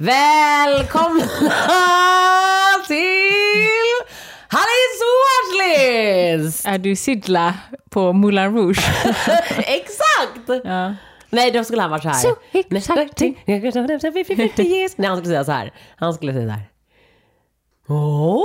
Välkomna 0.00 1.26
till 2.86 3.66
Hallis 4.48 5.00
Watchlist! 5.18 6.66
Är 6.66 6.78
du 6.78 6.96
Sidla 6.96 7.54
på 7.90 8.12
Moulin 8.12 8.56
Rouge? 8.56 8.78
Exakt! 9.56 10.64
ja. 10.64 10.94
Nej, 11.30 11.50
då 11.50 11.64
skulle 11.64 11.82
han 11.82 11.90
varit 11.90 12.02
så 12.02 12.08
här. 12.08 12.18
Så. 12.20 12.36
Nej, 14.98 15.08
han 15.08 15.16
skulle 15.16 15.34
säga 15.34 15.44
så 15.44 15.52
här. 15.52 15.72
Han 15.96 16.14
skulle 16.14 16.32
säga 16.32 16.46
så 16.46 16.52
här. 16.52 16.62
Åh? 17.88 18.42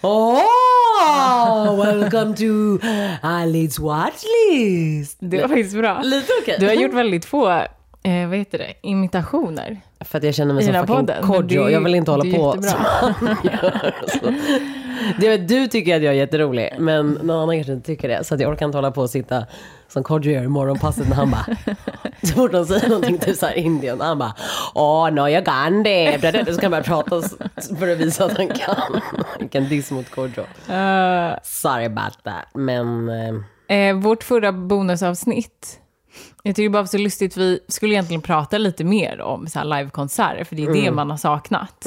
Åh, 0.02 1.84
welcome 1.84 2.36
to 2.36 2.78
Alice 3.22 3.82
Watchlist. 3.82 5.18
Det 5.20 5.40
var 5.40 5.48
faktiskt 5.48 5.76
bra. 5.76 6.02
Lite 6.02 6.32
okej. 6.42 6.56
Du 6.60 6.66
har 6.66 6.74
gjort 6.74 6.92
väldigt 6.92 7.24
få, 7.24 7.66
eh, 8.02 8.28
vad 8.28 8.38
heter 8.38 8.58
det, 8.58 8.74
imitationer. 8.82 9.80
För 10.00 10.18
att 10.18 10.24
jag 10.24 10.34
känner 10.34 10.54
mig 10.54 10.62
I 10.62 10.66
som 10.66 10.74
fucking 10.74 10.96
podden, 10.96 11.22
Kodjo. 11.22 11.68
Jag 11.70 11.80
vill 11.80 11.94
inte 11.94 12.10
hålla 12.10 12.36
på 12.36 12.62
som 12.62 12.80
han 12.80 13.36
gör. 13.44 13.94
Så. 14.20 14.34
Det, 15.20 15.36
du 15.36 15.66
tycker 15.66 15.96
att 15.96 16.02
jag 16.02 16.14
är 16.14 16.18
jätterolig, 16.18 16.74
men 16.78 17.10
någon 17.12 17.42
annan 17.42 17.56
kanske 17.56 17.72
inte 17.72 17.86
tycker 17.86 18.08
det. 18.08 18.24
Så 18.24 18.34
att 18.34 18.40
jag 18.40 18.50
orkar 18.52 18.66
inte 18.66 18.78
hålla 18.78 18.90
på 18.90 19.00
och 19.00 19.10
sitta 19.10 19.46
som 19.88 20.02
Kodjo 20.02 20.32
gör 20.32 20.42
i 20.42 20.48
morgonpasset 20.48 21.08
när 21.08 21.16
han 21.16 21.30
bara, 21.30 21.46
så 22.22 22.34
fort 22.34 22.52
de 22.52 22.66
säger 22.66 22.88
någonting 22.88 23.18
typ 23.18 23.36
såhär 23.36 23.54
Indien, 23.54 24.00
han 24.00 24.18
bara, 24.18 24.34
åh, 24.74 25.10
no 25.10 25.28
jag 25.28 25.44
kan 25.44 25.82
det. 25.82 26.20
Så 26.46 26.60
kan 26.60 26.62
han 26.62 26.70
börja 26.70 26.82
prata 26.82 27.22
för 27.78 27.88
att 27.88 27.98
visa 27.98 28.24
att 28.24 28.36
han 28.36 28.48
kan. 28.48 29.00
Vilken 29.38 29.68
diss 29.68 29.90
mot 29.90 30.10
Kodjo. 30.10 30.42
Eh, 30.68 31.32
Sorry 31.42 31.84
about 31.84 32.24
that, 32.24 32.48
men 32.54 33.08
eh, 33.68 33.78
eh, 33.78 33.96
vårt 33.96 34.24
förra 34.24 34.52
bonusavsnitt, 34.52 35.80
jag 36.42 36.56
tycker 36.56 36.68
det 36.68 36.72
bara 36.72 36.82
var 36.82 36.86
så 36.86 36.98
lustigt, 36.98 37.36
vi 37.36 37.60
skulle 37.68 37.94
egentligen 37.94 38.22
prata 38.22 38.58
lite 38.58 38.84
mer 38.84 39.20
om 39.20 39.46
så 39.46 39.58
här 39.58 39.66
livekonserter, 39.66 40.44
för 40.44 40.56
det 40.56 40.62
är 40.62 40.72
det 40.72 40.90
man 40.90 41.10
har 41.10 41.16
saknat. 41.16 41.86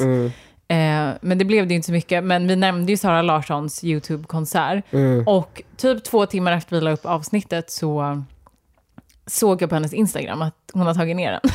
Eh, 0.68 1.10
men 1.22 1.38
det 1.38 1.46
blev 1.46 1.68
det 1.68 1.74
inte 1.74 1.86
så 1.86 1.92
mycket. 1.92 2.24
Men 2.24 2.48
vi 2.48 2.56
nämnde 2.56 2.92
ju 2.92 2.98
Sara 2.98 3.22
Larssons 3.22 3.84
YouTube-konsert. 3.84 4.84
Och 5.26 5.62
typ 5.78 6.04
två 6.04 6.26
timmar 6.26 6.52
efter 6.52 6.76
vi 6.76 6.82
la 6.82 6.92
upp 6.92 7.06
avsnittet 7.06 7.72
så 7.72 8.24
såg 9.28 9.62
jag 9.62 9.70
på 9.70 9.76
hennes 9.76 9.94
Instagram 9.94 10.42
att 10.42 10.56
hon 10.74 10.88
har 10.88 10.94
tagit 10.94 11.16
ner 11.16 11.32
den. 11.32 11.52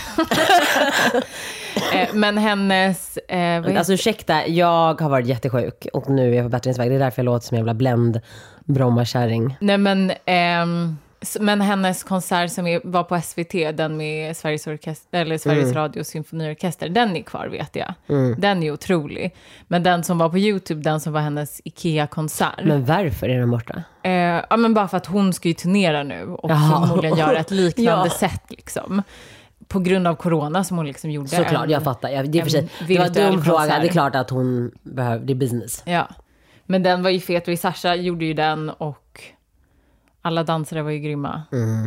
eh, 2.01 2.09
men 2.15 2.39
hennes... 2.39 3.17
Eh, 3.17 3.63
vad 3.63 3.77
Alltså 3.77 3.93
ursäkta, 3.93 4.47
jag 4.47 5.01
har 5.01 5.09
varit 5.09 5.27
jättesjuk 5.27 5.87
och 5.93 6.11
nu 6.11 6.33
är 6.33 6.37
jag 6.37 6.45
på 6.45 6.49
bättringsväg. 6.49 6.91
Det 6.91 6.95
är 6.95 6.99
därför 6.99 7.23
jag 7.23 7.25
låter 7.25 7.47
som 7.47 7.55
en 7.55 7.59
jävla 7.59 7.75
bländ 7.75 8.21
Brommakärring. 8.65 9.57
Nej 9.61 9.79
men, 9.79 10.13
ehm, 10.25 10.97
men 11.41 11.61
hennes 11.61 12.03
konsert 12.05 12.51
som 12.53 12.67
är, 12.67 12.81
var 12.85 13.03
på 13.05 13.21
SVT, 13.21 13.77
den 13.77 13.97
med 13.97 14.37
Sveriges, 14.37 14.67
orkester, 14.67 15.19
eller 15.21 15.39
Sveriges 15.39 15.65
Mm. 15.65 15.75
Radios 15.77 16.09
symfoniorkester, 16.09 16.89
den 16.89 17.17
är 17.17 17.23
kvar 17.23 17.47
vet 17.49 17.77
jag. 17.77 17.95
Den 18.39 18.63
är 18.63 18.71
otrolig. 18.73 19.35
Men 19.69 19.83
den 19.83 20.05
som 20.05 20.19
var 20.19 20.29
på 20.29 20.39
YouTube, 20.39 20.81
den 20.83 21.01
som 21.01 21.13
var 21.13 21.21
hennes 21.21 21.61
Ikea-konsert. 21.65 22.65
Men 22.65 22.85
varför 22.85 23.29
är 23.29 23.39
den 23.39 23.51
borta? 23.51 23.83
Eh, 24.03 24.13
ja 24.51 24.57
men 24.57 24.75
bara 24.75 24.89
för 24.89 24.97
att 24.97 25.07
hon 25.07 25.33
ska 25.33 25.49
ju 25.49 25.55
turnera 25.55 26.03
nu 26.03 26.25
och 26.25 26.51
Jaha. 26.51 26.81
förmodligen 26.87 27.19
göra 27.19 27.39
ett 27.39 27.51
liknande 27.61 28.09
Ja. 28.09 28.11
sätt 28.11 28.43
liksom. 28.49 29.03
På 29.69 29.79
grund 29.81 30.07
av 30.07 30.15
corona 30.15 30.65
som 30.65 30.77
hon 30.77 30.87
liksom 30.87 31.11
gjorde. 31.11 31.29
Såklart, 31.29 31.65
en- 31.65 31.71
jag 31.71 31.83
fattar. 31.85 32.09
Jag, 32.09 32.31
det, 32.31 32.39
är 32.39 32.43
för 32.43 32.51
sig, 32.51 32.69
det 32.89 32.99
var 32.99 33.07
en 33.07 33.13
dum 33.13 33.45
fråga. 33.45 33.65
Det 33.67 33.87
är 33.87 33.89
klart 33.89 34.15
att 34.17 34.31
hon 34.31 34.71
är 34.99 35.35
business. 35.35 35.83
Ja. 35.87 36.09
Men 36.67 36.83
den 36.83 37.03
var 37.03 37.11
ju 37.11 37.21
fet, 37.21 37.49
och 37.49 37.59
Sasha 37.59 37.95
gjorde 37.95 38.25
ju 38.25 38.35
den 38.35 38.71
och 38.71 39.10
alla 40.23 40.45
dansare 40.45 40.83
var 40.83 40.91
ju 40.91 40.99
grymma. 40.99 41.43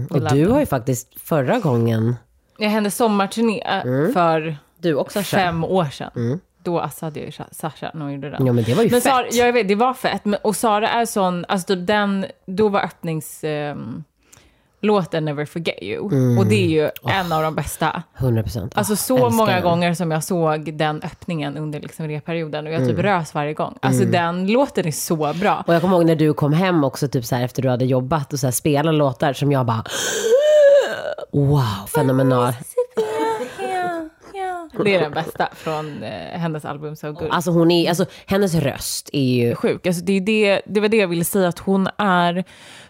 Och 0.09 0.21
du 0.35 0.47
har 0.47 0.59
ju 0.59 0.65
faktiskt 0.65 1.19
förra 1.21 1.59
gången, 1.59 2.15
Ja, 2.57 2.67
hennes 2.69 2.95
sommarturné 2.95 3.81
för 4.13 4.57
du 4.77 4.95
också 4.95 5.21
fem 5.21 5.63
år 5.63 5.85
sedan. 5.85 6.39
Då 6.63 6.79
assade 6.79 7.19
jag 7.19 7.25
ju 7.25 7.31
Sa- 7.31 7.43
Sasha 7.51 7.91
när 7.93 8.01
hon 8.01 8.13
gjorde 8.13 8.29
den. 8.29 8.45
Ja 8.45 8.53
men 8.53 8.63
det 8.63 8.73
var 8.73 8.83
ju 8.83 8.89
men 8.89 9.01
fett. 9.01 9.13
Sara, 9.13 9.25
ja, 9.31 9.45
jag 9.45 9.53
vet, 9.53 9.67
det 9.67 9.75
var 9.75 9.93
fett. 9.93 10.25
Men, 10.25 10.39
och 10.43 10.55
Sara 10.55 10.89
är 10.89 11.05
sån, 11.05 11.45
alltså 11.47 11.75
typ 11.75 11.87
den, 11.87 12.25
då 12.45 12.69
var 12.69 12.81
öppnings... 12.81 13.43
ehm, 13.43 14.03
låten 14.83 15.25
Never 15.25 15.45
Forget 15.45 15.83
You. 15.83 16.37
Och 16.39 16.45
det 16.45 16.55
är 16.55 16.67
ju 16.67 16.89
en 17.03 17.31
av 17.31 17.43
de 17.43 17.55
bästa. 17.55 18.03
100 18.17 18.43
procent. 18.43 18.73
Alltså 18.75 18.95
så 18.95 19.29
många 19.29 19.61
gånger 19.61 19.93
som 19.93 20.11
jag 20.11 20.23
såg 20.23 20.73
den 20.73 21.01
öppningen 21.01 21.57
under 21.57 21.79
liksom 21.79 22.07
repperioden 22.07 22.67
och 22.67 22.73
jag 22.73 22.87
typ 22.87 22.99
rös 22.99 23.33
varje 23.33 23.53
gång. 23.53 23.77
Alltså 23.81 24.05
den 24.05 24.47
låten 24.47 24.87
är 24.87 24.91
så 24.91 25.33
bra. 25.33 25.63
Och 25.67 25.73
jag 25.73 25.81
kommer 25.81 25.95
ihåg 25.95 26.05
när 26.05 26.15
du 26.15 26.33
kom 26.33 26.53
hem 26.53 26.83
också, 26.83 27.07
typ 27.07 27.25
så 27.25 27.35
här, 27.35 27.43
efter 27.43 27.61
du 27.61 27.69
hade 27.69 27.85
jobbat 27.85 28.33
och 28.33 28.39
så 28.39 28.47
här, 28.47 28.51
spelade 28.51 28.97
låtar 28.97 29.33
som 29.33 29.51
jag 29.51 29.65
bara 29.65 29.83
Wow, 31.31 31.87
fenomenal. 31.95 32.53
Det 34.83 34.95
är 34.95 34.99
den 34.99 35.11
bästa 35.11 35.49
från 35.55 36.03
eh, 36.03 36.39
hennes 36.39 36.65
album 36.65 36.95
So 36.95 37.11
Good. 37.11 37.27
Alltså 37.31 37.51
hon 37.51 37.71
är, 37.71 37.89
alltså 37.89 38.05
hennes 38.25 38.55
röst 38.55 39.09
är 39.13 39.33
ju, 39.33 39.55
sjuk. 39.55 39.87
Alltså 39.87 40.03
det, 40.03 40.13
är 40.13 40.21
det, 40.21 40.61
det 40.65 40.79
var 40.79 40.87
det 40.87 40.97
jag 40.97 41.07
ville 41.07 41.25
säga, 41.25 41.47
att 41.47 41.59
hon 41.59 41.87
är 41.97 42.43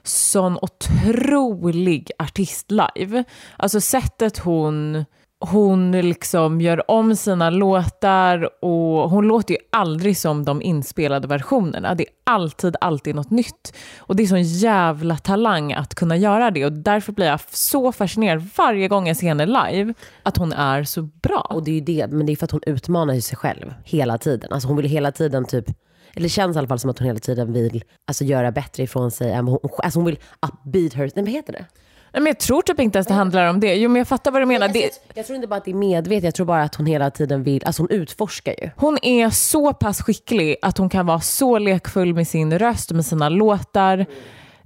sån 0.04 0.58
otrolig 0.62 2.12
artist 2.20 2.72
live. 2.72 3.24
Alltså 3.58 3.82
sättet 3.82 4.38
hon, 4.38 5.06
hon 5.50 5.92
liksom 5.92 6.62
gör 6.62 6.92
om 6.92 7.16
sina 7.16 7.50
låtar 7.50 8.64
och 8.64 9.10
hon 9.10 9.28
låter 9.28 9.54
ju 9.54 9.60
aldrig 9.72 10.18
som 10.18 10.46
de 10.46 10.62
inspelade 10.62 11.28
versionerna. 11.28 11.96
Det 11.96 12.04
är 12.04 12.14
alltid, 12.24 12.76
alltid 12.82 13.16
något 13.16 13.32
nytt. 13.32 13.76
Och 13.98 14.16
det 14.16 14.24
är 14.24 14.28
sån 14.28 14.44
jävla 14.44 15.18
talang 15.18 15.74
att 15.74 15.96
kunna 15.96 16.18
göra 16.18 16.52
det 16.52 16.66
och 16.66 16.72
därför 16.72 17.12
blir 17.12 17.26
jag 17.26 17.40
så 17.50 17.92
fascinerad 17.92 18.50
varje 18.58 18.88
gång 18.88 19.08
jag 19.08 19.18
ser 19.18 19.28
henne 19.28 19.46
live, 19.46 19.94
att 20.24 20.38
hon 20.38 20.54
är 20.54 20.84
så 20.84 21.02
bra. 21.02 21.48
och 21.50 21.64
det 21.64 21.72
är 21.72 21.76
ju 21.76 21.82
det, 21.82 22.08
men 22.08 22.26
det 22.26 22.32
är 22.32 22.36
för 22.36 22.46
att 22.46 22.52
hon 22.52 22.64
utmanar 22.66 23.14
ju 23.14 23.22
sig 23.22 23.38
själv 23.38 23.74
hela 23.84 24.18
tiden. 24.18 24.54
Alltså 24.54 24.68
hon 24.68 24.78
vill 24.78 24.86
hela 24.86 25.12
tiden 25.12 25.46
typ, 25.46 25.66
eller 26.14 26.24
det 26.24 26.30
känns 26.30 26.56
i 26.56 26.60
alla 26.60 26.68
fall 26.68 26.80
som 26.80 26.90
att 26.90 27.00
hon 27.00 27.08
hela 27.08 27.20
tiden 27.20 27.54
vill 27.54 27.84
alltså, 28.08 28.24
göra 28.24 28.52
bättre 28.52 28.84
ifrån 28.84 29.12
sig 29.12 29.32
än 29.32 29.48
hon, 29.48 29.60
alltså 29.78 30.00
hon 30.00 30.06
vill 30.06 30.20
upbeat 30.42 30.94
her, 30.94 31.12
nej 31.16 31.26
vad 31.26 31.34
heter 31.34 31.54
det? 31.54 31.66
Men 32.14 32.26
jag 32.26 32.40
tror 32.40 32.62
typ 32.62 32.80
inte 32.80 32.98
ens 32.98 33.08
det 33.08 33.14
handlar 33.14 33.50
om 33.50 33.60
det. 33.60 33.76
Jo 33.76 33.90
men 33.90 34.00
jag 34.00 34.08
fattar 34.08 34.32
vad 34.32 34.42
du 34.42 34.46
menar. 34.46 34.68
Det, 34.68 34.80
Jag, 34.80 34.92
jag 35.14 35.26
tror 35.26 35.36
inte 35.36 35.48
bara 35.48 35.56
att 35.56 35.66
det 35.66 35.72
är 35.72 35.76
medvetet, 35.76 36.24
jag 36.24 36.36
tror 36.36 36.46
bara 36.46 36.64
att 36.64 36.76
hon 36.76 36.86
hela 36.86 37.12
tiden 37.12 37.44
vill, 37.44 37.66
alltså 37.66 37.82
hon 37.82 37.90
utforskar 37.90 38.56
ju. 38.62 38.70
Hon 38.76 38.98
är 39.02 39.30
så 39.30 39.74
pass 39.74 40.02
skicklig 40.02 40.56
att 40.62 40.78
hon 40.78 40.90
kan 40.90 41.06
vara 41.06 41.20
så 41.20 41.58
lekfull 41.60 42.14
med 42.14 42.28
sin 42.28 42.60
röst 42.60 42.90
och 42.90 42.96
med 42.96 43.06
sina 43.06 43.30
låtar. 43.30 44.06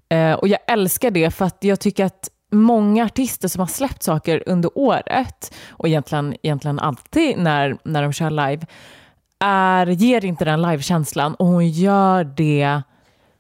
Eh, 0.10 0.34
och 0.34 0.48
jag 0.48 0.60
älskar 0.68 1.12
det 1.12 1.32
för 1.32 1.46
att 1.46 1.58
jag 1.60 1.80
tycker 1.80 2.06
att 2.06 2.30
många 2.52 3.06
artister 3.06 3.48
som 3.48 3.60
har 3.60 3.68
släppt 3.68 4.04
saker 4.04 4.44
under 4.46 4.78
året, 4.78 5.54
och 5.70 5.88
egentligen, 5.88 6.36
egentligen 6.44 6.80
alltid 6.80 7.38
när, 7.38 7.78
när 7.84 8.02
de 8.04 8.14
kör 8.14 8.30
live, 8.30 8.66
är, 9.40 9.88
ger 9.88 10.26
inte 10.26 10.46
den 10.46 10.62
livekänslan 10.62 11.36
och 11.36 11.46
hon 11.46 11.70
gör 11.70 12.24
det 12.24 12.82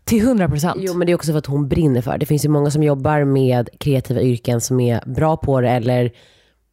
till 0.07 0.22
100 0.22 0.50
procent. 0.50 0.78
Jo 0.79 0.94
men 0.94 1.06
det 1.06 1.12
är 1.12 1.16
också 1.16 1.31
för 1.31 1.40
att 1.40 1.45
hon 1.45 1.68
brinner 1.68 2.01
för 2.01 2.18
det. 2.18 2.25
Finns 2.25 2.45
ju 2.45 2.50
många 2.50 2.72
som 2.72 2.84
jobbar 2.84 3.23
med 3.23 3.69
kreativa 3.79 4.22
yrken 4.22 4.62
som 4.62 4.79
är 4.79 5.03
bra 5.06 5.38
på 5.38 5.62
det 5.62 5.69
eller 5.69 6.03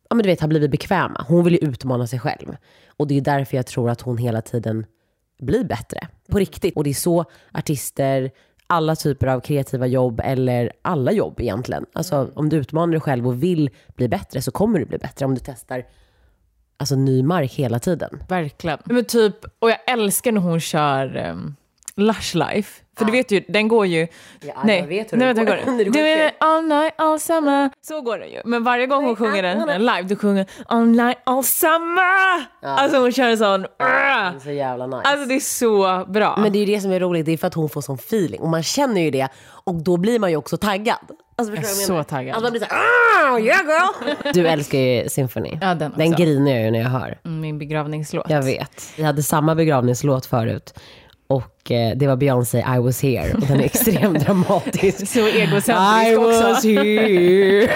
ja, 0.09 0.15
men 0.15 0.23
du 0.23 0.29
vet, 0.29 0.41
har 0.41 0.49
blivit 0.49 0.71
bekväma. 0.71 1.25
Hon 1.29 1.45
vill 1.45 1.53
ju 1.53 1.59
utmana 1.59 2.07
sig 2.07 2.19
själv. 2.19 2.57
Och 2.97 3.07
det 3.07 3.17
är 3.17 3.21
därför 3.21 3.57
jag 3.57 3.67
tror 3.67 3.91
att 3.91 4.01
hon 4.01 4.19
hela 4.19 4.43
tiden 4.43 4.87
blir 5.41 5.65
bättre. 5.65 6.09
På 6.31 6.39
riktigt. 6.39 6.77
Och 6.77 6.85
det 6.85 6.91
är 6.91 6.95
så 6.95 7.25
artister, 7.53 8.31
alla 8.67 8.97
typer 8.97 9.27
av 9.27 9.41
kreativa 9.41 9.87
jobb 9.87 10.21
eller 10.25 10.73
alla 10.83 11.13
jobb 11.13 11.41
egentligen. 11.41 11.87
Alltså 11.93 12.31
om 12.35 12.49
du 12.49 12.57
utmanar 12.57 12.93
dig 12.93 13.01
själv 13.01 13.27
och 13.27 13.43
vill 13.43 13.71
bli 13.97 14.09
bättre 14.09 14.43
så 14.43 14.51
kommer 14.51 14.79
du 14.79 14.85
bli 14.85 14.99
bättre 14.99 15.27
om 15.27 15.35
du 15.35 15.41
testar 15.45 15.85
alltså, 16.77 16.97
ny 16.97 17.23
mark 17.23 17.53
hela 17.53 17.79
tiden. 17.79 18.23
Verkligen. 18.29 18.79
Men 18.85 19.05
typ, 19.05 19.37
och 19.59 19.71
jag 19.71 19.79
älskar 19.87 20.33
när 20.33 20.41
hon 20.41 20.61
kör 20.61 21.31
um, 21.31 21.57
Lush 21.97 22.37
Life. 22.37 22.81
För 22.99 23.05
du 23.05 23.13
vet 23.13 23.31
ju, 23.31 23.45
den 23.49 23.69
går 23.69 23.87
ju... 23.87 24.07
nej, 24.65 24.81
jag 24.81 24.87
vet 24.87 25.13
hur 25.13 25.19
nej, 25.19 25.35
vänta, 25.35 25.45
går. 25.45 25.85
Du 25.91 26.01
är 26.01 26.33
all 26.41 26.65
night, 26.65 26.93
all 26.97 27.21
summer. 27.21 27.71
Så 27.83 28.01
går 28.01 28.19
det 28.19 28.27
ju. 28.27 28.41
Men 28.45 28.65
varje 28.65 28.87
gång 28.87 29.05
hon 29.05 29.17
sjunger 29.17 29.43
den 29.43 29.79
live, 29.79 30.03
du 30.03 30.17
sjunger 30.17 30.47
all 30.67 30.87
night, 30.87 31.19
all 31.25 31.45
summer. 31.45 32.45
Alltså 32.63 32.99
hon 32.99 33.13
kör 33.13 33.29
en 33.29 33.39
sån... 33.39 33.63
Det 33.63 33.85
är 33.85 34.39
så 34.39 34.51
jävla 34.51 34.87
nice. 34.87 35.03
Alltså 35.05 35.29
det 35.29 35.35
är 35.35 35.41
så 35.41 36.05
bra. 36.13 36.37
Men 36.39 36.53
det 36.53 36.59
är 36.59 36.67
ju 36.67 36.75
det 36.75 36.81
som 36.81 36.93
är 36.93 37.01
roligt, 37.01 37.27
det 37.27 37.33
är 37.33 37.37
för 37.37 37.47
att 37.47 37.55
hon 37.55 37.69
får 37.69 37.81
sån 37.81 37.97
feeling. 37.97 38.41
Och 38.41 38.49
man 38.49 38.63
känner 38.63 39.01
ju 39.01 39.11
det. 39.11 39.29
Och 39.65 39.75
då 39.75 39.97
blir 39.97 40.19
man 40.19 40.31
ju 40.31 40.37
också 40.37 40.57
taggad. 40.57 40.97
Alltså, 41.37 41.55
du 41.55 41.61
vad 41.61 41.67
så 41.71 41.93
menar? 41.93 42.05
taggad. 42.05 42.35
Alltså 42.35 42.43
man 42.43 42.53
blir 42.53 42.61
såhär, 42.61 42.81
ah, 43.33 43.39
yeah 43.39 43.61
girl! 43.67 44.33
Du 44.35 44.49
älskar 44.49 44.79
ju 44.79 45.09
Symphony. 45.09 45.59
Ja, 45.61 45.75
den 45.75 45.93
den 45.97 46.13
också. 46.13 46.23
griner 46.23 46.55
jag 46.55 46.63
ju 46.65 46.71
när 46.71 46.79
jag 46.79 46.89
hör. 46.89 47.19
Min 47.23 47.59
begravningslåt. 47.59 48.27
Jag 48.29 48.43
vet. 48.43 48.93
Vi 48.97 49.03
hade 49.03 49.23
samma 49.23 49.55
begravningslåt 49.55 50.27
förut. 50.27 50.75
Och 51.27 51.71
eh, 51.71 51.97
det 51.97 52.07
var 52.07 52.17
Beyoncé, 52.17 52.59
I 52.59 52.79
was 52.79 53.03
here. 53.03 53.35
Och 53.35 53.41
den 53.41 53.61
är 53.61 53.65
extremt 53.65 54.21
dramatisk. 54.27 55.09
Så 55.09 55.27
egocentrisk 55.27 56.13
I 56.13 56.17
också. 56.17 56.43
was 56.43 56.65
here. 56.65 57.69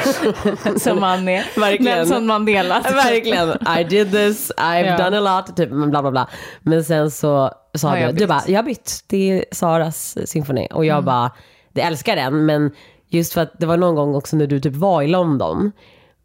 som 0.78 1.00
man 1.00 1.28
är. 1.28 1.60
Verkligen. 1.60 1.98
Nelson 1.98 2.26
Mandela. 2.26 2.80
Verkligen. 2.80 3.48
I 3.78 3.84
did 3.84 4.12
this, 4.12 4.52
I've 4.56 4.86
Ja. 4.86 5.04
done 5.04 5.18
a 5.18 5.20
lot, 5.46 5.56
typ 5.56 5.70
bla 5.70 6.02
bla 6.02 6.10
bla. 6.10 6.28
Men 6.62 6.84
sen 6.84 7.10
så 7.10 7.50
sa 7.74 7.94
du, 7.94 8.00
jag 8.00 8.14
du 8.16 8.26
bara, 8.26 8.42
jag 8.46 8.56
har 8.58 8.62
bytt. 8.62 9.04
Det 9.06 9.30
är 9.30 9.44
Saras 9.52 10.16
symfoni. 10.30 10.68
Och 10.72 10.84
jag 10.84 11.04
bara, 11.04 11.30
det 11.72 11.80
älskar 11.80 12.16
den, 12.16 12.46
men 12.46 12.70
just 13.10 13.32
för 13.32 13.40
att 13.40 13.52
det 13.60 13.66
var 13.66 13.76
någon 13.76 13.94
gång 13.94 14.14
också 14.14 14.36
när 14.36 14.46
du 14.46 14.60
typ 14.60 14.74
var 14.74 15.02
i 15.02 15.06
London 15.08 15.72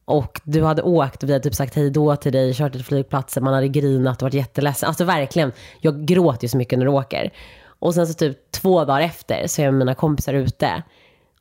och 0.05 0.41
du 0.43 0.63
hade 0.63 0.81
åkt 0.81 1.23
och 1.23 1.29
vi 1.29 1.33
hade 1.33 1.43
typ 1.43 1.55
sagt 1.55 1.75
hej 1.75 1.89
då 1.89 2.15
till 2.15 2.33
dig, 2.33 2.53
kört 2.53 2.71
till 2.71 2.83
flygplatsen, 2.83 3.43
man 3.43 3.53
hade 3.53 3.67
grinat 3.67 4.17
och 4.17 4.21
varit 4.21 4.33
jätteledsen. 4.33 4.87
Alltså 4.87 5.03
verkligen, 5.03 5.51
jag 5.81 6.05
gråter 6.05 6.43
ju 6.43 6.49
så 6.49 6.57
mycket 6.57 6.79
när 6.79 6.85
du 6.85 6.91
åker. 6.91 7.33
Och 7.79 7.93
sen 7.93 8.07
så 8.07 8.13
typ 8.13 8.51
två 8.51 8.85
dagar 8.85 9.01
efter 9.01 9.47
så 9.47 9.61
är 9.61 9.65
jag 9.65 9.73
med 9.73 9.79
mina 9.79 9.95
kompisar 9.95 10.33
ute. 10.33 10.83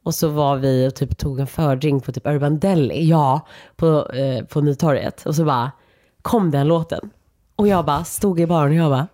Och 0.05 0.15
så 0.15 0.29
var 0.29 0.57
vi 0.57 0.89
och 0.89 0.95
typ 0.95 1.19
tog 1.19 1.41
en 1.41 1.47
fördrink 1.47 2.05
på 2.05 2.13
typ 2.13 2.27
Urban 2.27 2.59
Deli, 2.59 3.09
ja, 3.09 3.47
på, 3.77 4.11
eh, 4.11 4.45
på 4.45 4.61
Nytorget. 4.61 5.27
Och 5.27 5.35
så 5.35 5.45
bara 5.45 5.73
kom 6.23 6.51
den 6.51 6.69
låten. 6.69 7.11
Och 7.57 7.69
jag 7.69 7.85
bara 7.85 8.05
stod 8.05 8.41
i 8.41 8.47
baren 8.47 8.71
och 8.71 8.85
jag 8.85 8.91
bara, 8.91 9.09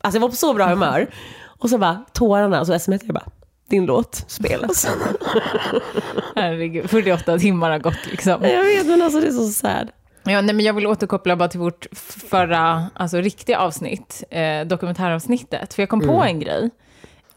alltså 0.00 0.16
jag 0.16 0.20
var 0.20 0.28
på 0.28 0.36
så 0.36 0.54
bra 0.54 0.66
humör. 0.66 1.10
Och 1.46 1.70
så 1.70 1.78
bara 1.78 2.04
tårarna, 2.12 2.60
och 2.60 2.66
så 2.66 2.78
smsade 2.78 3.06
jag 3.06 3.14
bara, 3.14 3.30
din 3.68 3.86
låt 3.86 4.24
spelas. 4.28 4.86
Herregud, 6.36 6.90
48 6.90 7.38
timmar 7.38 7.70
har 7.70 7.78
gått 7.78 8.06
liksom. 8.10 8.42
jag 8.42 8.64
vet 8.64 8.86
men 8.86 9.02
alltså 9.02 9.20
det 9.20 9.26
är 9.26 9.32
så 9.32 9.48
sad. 9.48 9.90
Ja, 10.26 10.40
nej, 10.40 10.54
men 10.54 10.60
jag 10.60 10.74
vill 10.74 10.86
återkoppla 10.86 11.36
bara 11.36 11.48
till 11.48 11.60
vårt 11.60 11.86
förra 12.30 12.86
alltså, 12.94 13.16
riktiga 13.16 13.58
avsnitt, 13.58 14.24
eh, 14.30 14.60
dokumentäravsnittet. 14.66 15.74
För 15.74 15.82
jag 15.82 15.88
kom 15.88 16.00
på 16.00 16.22
en 16.24 16.40
grej. 16.40 16.70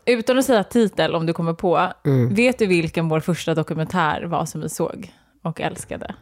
Utan 0.05 0.37
att 0.39 0.45
säga 0.45 0.63
titel, 0.63 1.15
om 1.15 1.25
du 1.25 1.33
kommer 1.33 1.53
på, 1.53 1.91
vet 2.31 2.59
du 2.59 2.65
vilken 2.65 3.09
vår 3.09 3.19
första 3.19 3.53
dokumentär 3.55 4.23
var 4.23 4.45
som 4.45 4.61
vi 4.61 4.69
såg 4.69 5.11
och 5.43 5.61
älskade? 5.61 6.15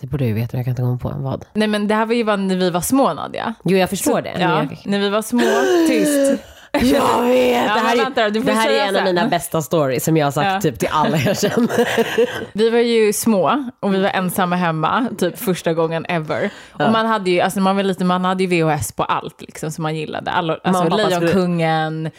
Det 0.00 0.06
borde 0.06 0.24
jag 0.24 0.28
ju 0.28 0.34
veta, 0.34 0.48
men 0.52 0.58
jag 0.58 0.64
kan 0.64 0.70
inte 0.72 0.82
komma 0.82 1.16
på 1.16 1.22
vad. 1.22 1.44
Nej, 1.54 1.68
men 1.68 1.88
det 1.88 1.94
här 1.94 2.06
var 2.06 2.14
ju 2.14 2.24
när 2.36 2.56
vi 2.56 2.70
var 2.70 2.80
små, 2.80 3.14
Nadja. 3.14 3.54
Jo, 3.64 3.76
jag 3.76 3.90
förstår 3.90 4.22
det. 4.22 4.32
men 4.32 4.42
Ja, 4.42 4.58
jag- 4.70 4.82
när 4.84 4.98
vi 4.98 5.08
var 5.08 5.22
små, 5.22 5.40
tyst. 5.88 6.42
Jag 6.82 7.22
vet! 7.22 7.66
Ja, 7.66 7.74
det 7.74 7.80
här, 7.80 7.96
vänta 7.96 8.30
det 8.30 8.52
här 8.52 8.70
är 8.70 8.80
en 8.82 8.88
av 8.88 8.94
sen. 8.94 9.04
mina 9.04 9.26
bästa 9.26 9.62
stories 9.62 10.04
som 10.04 10.16
jag 10.16 10.26
har 10.26 10.30
sagt 10.30 10.46
Ja. 10.46 10.60
typ 10.60 10.78
till 10.78 10.88
alla 10.92 11.18
jag 11.18 11.38
känner. 11.38 11.88
Vi 12.58 12.70
var 12.70 12.78
ju 12.78 13.12
små 13.12 13.70
och 13.80 13.94
vi 13.94 14.02
var 14.02 14.10
ensamma 14.10 14.56
hemma, 14.56 15.06
typ 15.18 15.38
första 15.38 15.74
gången 15.74 16.06
ever. 16.08 16.50
Och 16.72 16.92
man 16.92 17.06
hade 17.06 17.30
ju, 17.30 17.40
alltså 17.40 17.60
man 17.60 17.76
var 17.76 17.82
liten, 17.82 18.06
man 18.06 18.24
hade 18.24 18.44
ju 18.44 18.62
VHS 18.64 18.92
på 18.92 19.04
allt 19.04 19.40
liksom 19.42 19.70
som 19.70 19.82
man 19.82 19.96
gillade. 19.96 20.30
Alltså 20.30 20.96
Lejonkungen, 20.96 22.10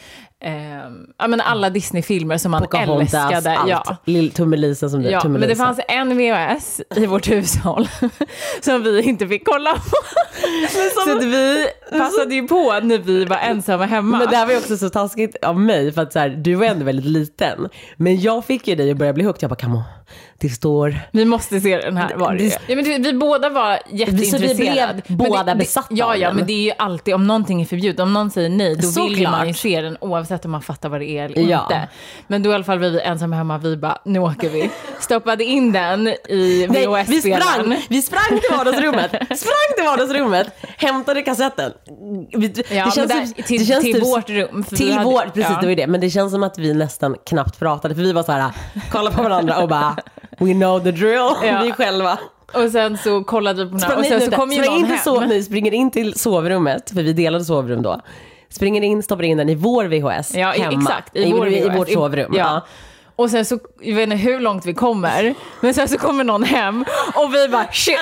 ja 1.18 1.28
men 1.28 1.40
alla 1.40 1.70
Disney-filmer 1.70 2.38
som 2.38 2.50
man 2.50 2.62
Pocahontas, 2.62 3.14
älskade. 3.14 3.58
allt. 3.58 3.70
Ja. 3.70 3.96
Lill 4.04 4.30
Tummelisa 4.30 4.88
som 4.88 5.02
du, 5.02 5.10
Ja, 5.10 5.20
men 5.24 5.32
det 5.32 5.38
Tummelisa. 5.40 5.64
fanns 5.64 5.80
en 5.88 6.18
VHS 6.18 6.80
i 6.96 7.06
vårt 7.06 7.30
hushåll 7.30 7.88
som 8.60 8.82
vi 8.82 9.02
inte 9.02 9.28
fick 9.28 9.46
kolla 9.46 9.72
på. 9.74 9.80
Så 11.04 11.16
att 11.16 11.24
vi 11.24 11.66
passade 11.98 12.34
ju 12.34 12.48
på 12.48 12.80
när 12.82 12.98
vi 12.98 13.24
var 13.24 13.36
ensamma 13.36 13.86
hemma. 13.86 14.18
Men 14.18 14.30
det 14.30 14.36
här 14.36 14.46
var 14.46 14.52
ju 14.52 14.58
också 14.58 14.76
så 14.76 14.88
taskigt 14.88 15.44
av 15.44 15.60
mig 15.60 15.92
för 15.92 16.02
att 16.02 16.12
så 16.12 16.18
här, 16.18 16.28
du 16.28 16.54
var 16.54 16.66
ändå 16.66 16.84
väldigt 16.84 17.04
liten. 17.06 17.68
Men 17.96 18.20
jag 18.20 18.44
fick 18.44 18.68
ju 18.68 18.74
dig 18.74 18.90
att 18.90 18.96
börja 18.96 19.12
bli 19.12 19.24
hooked. 19.24 19.42
Jag 19.42 19.50
bara, 19.50 19.56
Kamo, 19.56 19.82
det 20.38 20.48
står... 20.48 21.00
Vi 21.12 21.24
måste 21.24 21.60
se 21.60 21.76
den 21.78 21.96
här 21.96 22.16
var 22.16 22.34
det 22.34 22.44
ja, 22.44 22.74
men 22.76 22.84
vi, 22.84 22.98
vi 22.98 23.12
båda 23.12 23.48
var 23.48 23.78
jätteintresserade. 23.90 25.02
blev 25.06 25.18
Men 25.18 25.18
båda 25.30 25.44
det, 25.44 25.54
besatta 25.54 25.88
Ja, 25.90 26.16
ja, 26.16 26.32
men 26.32 26.46
det 26.46 26.52
är 26.52 26.62
ju 26.62 26.72
alltid, 26.78 27.14
om 27.14 27.26
någonting 27.26 27.60
är 27.62 27.64
förbjudet, 27.66 28.00
om 28.00 28.12
någon 28.12 28.30
säger 28.30 28.48
nej, 28.48 28.76
då 28.76 29.02
vill 29.06 29.18
ju 29.18 29.28
man 29.30 29.48
ju 29.48 29.54
Såklart. 29.54 29.72
se 29.72 29.80
den 29.80 29.96
oavsett 30.00 30.44
om 30.44 30.50
man 30.50 30.62
fattar 30.62 30.88
vad 30.88 31.00
det 31.00 31.10
är 31.10 31.24
eller 31.24 31.50
Ja. 31.50 31.62
inte. 31.62 31.88
Men 32.26 32.42
då 32.42 32.50
i 32.50 32.54
alla 32.54 32.64
fall 32.64 32.78
var 32.78 32.88
vi 32.88 33.00
ensamma 33.00 33.36
hemma, 33.36 33.58
vi 33.58 33.76
bara, 33.76 33.98
nu 34.04 34.18
åker 34.18 34.48
vi. 34.50 34.70
Stoppade 35.00 35.44
in 35.44 35.72
den 35.72 36.08
i 36.08 36.16
Nej, 36.28 36.66
vi 36.68 36.86
VHS-spelaren. 36.86 37.42
sprang, 37.42 37.76
vi 37.88 38.02
sprang 38.02 38.40
till 38.40 38.56
vardagsrummet, 38.56 39.10
sprang 39.10 39.68
till 39.76 39.84
vardagsrummet, 39.86 40.46
hämtade 40.76 41.22
kassetten. 41.22 41.72
Vi- 42.36 42.48
Det 42.48 42.70
Ja, 42.74 42.92
men 42.96 43.08
där, 43.08 43.26
typ- 43.26 43.46
till, 43.46 43.58
det 43.58 43.64
känns 43.64 43.84
till 43.84 43.94
typ- 43.94 44.04
vårt 44.04 44.30
rum. 44.30 44.64
vi 44.70 44.76
Till 44.76 44.92
hade- 44.92 45.04
vår, 45.04 45.20
precis 45.22 45.50
ja. 45.50 45.56
det 45.60 45.66
var 45.66 45.70
ju 45.70 45.74
det. 45.74 45.86
Men 45.86 46.00
det 46.00 46.10
känns 46.10 46.32
som 46.32 46.42
att 46.42 46.58
vi 46.58 46.74
nästan 46.74 47.16
knappt 47.26 47.58
pratade. 47.58 47.94
För 47.94 48.02
vi 48.02 48.12
var 48.12 48.22
så 48.22 48.32
här, 48.32 48.52
kolla 48.90 49.10
på 49.10 49.22
varandra 49.22 49.58
och 49.58 49.68
bara, 49.68 49.96
we 50.38 50.52
know 50.52 50.80
the 50.80 50.90
drill, 50.90 51.30
Ja. 51.42 51.60
vi 51.64 51.72
själva. 51.72 52.18
Och 52.54 52.70
sen 52.70 52.98
så 52.98 53.24
kollade 53.24 53.64
vi 53.64 53.70
på 53.70 53.76
den 53.76 53.90
här 53.90 53.98
och 53.98 54.04
sen 54.04 54.20
så 54.20 54.30
kom 54.30 54.50
ju 54.52 54.62
någon 54.64 54.84
hem. 54.84 54.98
sov, 54.98 55.26
nej, 55.28 55.42
springer 55.42 55.74
in 55.74 55.90
till 55.90 56.18
sovrummet, 56.18 56.90
för 56.90 57.02
vi 57.02 57.12
delade 57.12 57.44
sovrum 57.44 57.82
då. 57.82 58.00
Springer 58.50 58.82
in, 58.82 59.02
stoppar 59.02 59.22
in 59.22 59.36
den 59.38 59.48
i 59.48 59.54
vår 59.54 59.84
VHS 59.84 60.34
Ja, 60.34 60.54
i- 60.54 60.60
hemma. 60.60 60.80
exakt. 60.82 61.16
I, 61.16 61.32
vår 61.32 61.48
i, 61.48 61.60
VHS. 61.68 61.78
vårt 61.78 61.88
sovrum. 61.90 62.32
Ja. 62.34 62.38
Ja. 62.38 62.66
Och 63.18 63.30
sen 63.30 63.44
så, 63.44 63.58
jag 63.80 63.94
vet 63.94 64.02
inte 64.02 64.16
hur 64.16 64.40
långt 64.40 64.66
vi 64.66 64.74
kommer, 64.74 65.34
men 65.60 65.74
sen 65.74 65.88
så 65.88 65.98
kommer 65.98 66.24
någon 66.24 66.42
hem 66.42 66.84
och 67.14 67.34
vi 67.34 67.48
bara 67.48 67.66
shit. 67.72 67.98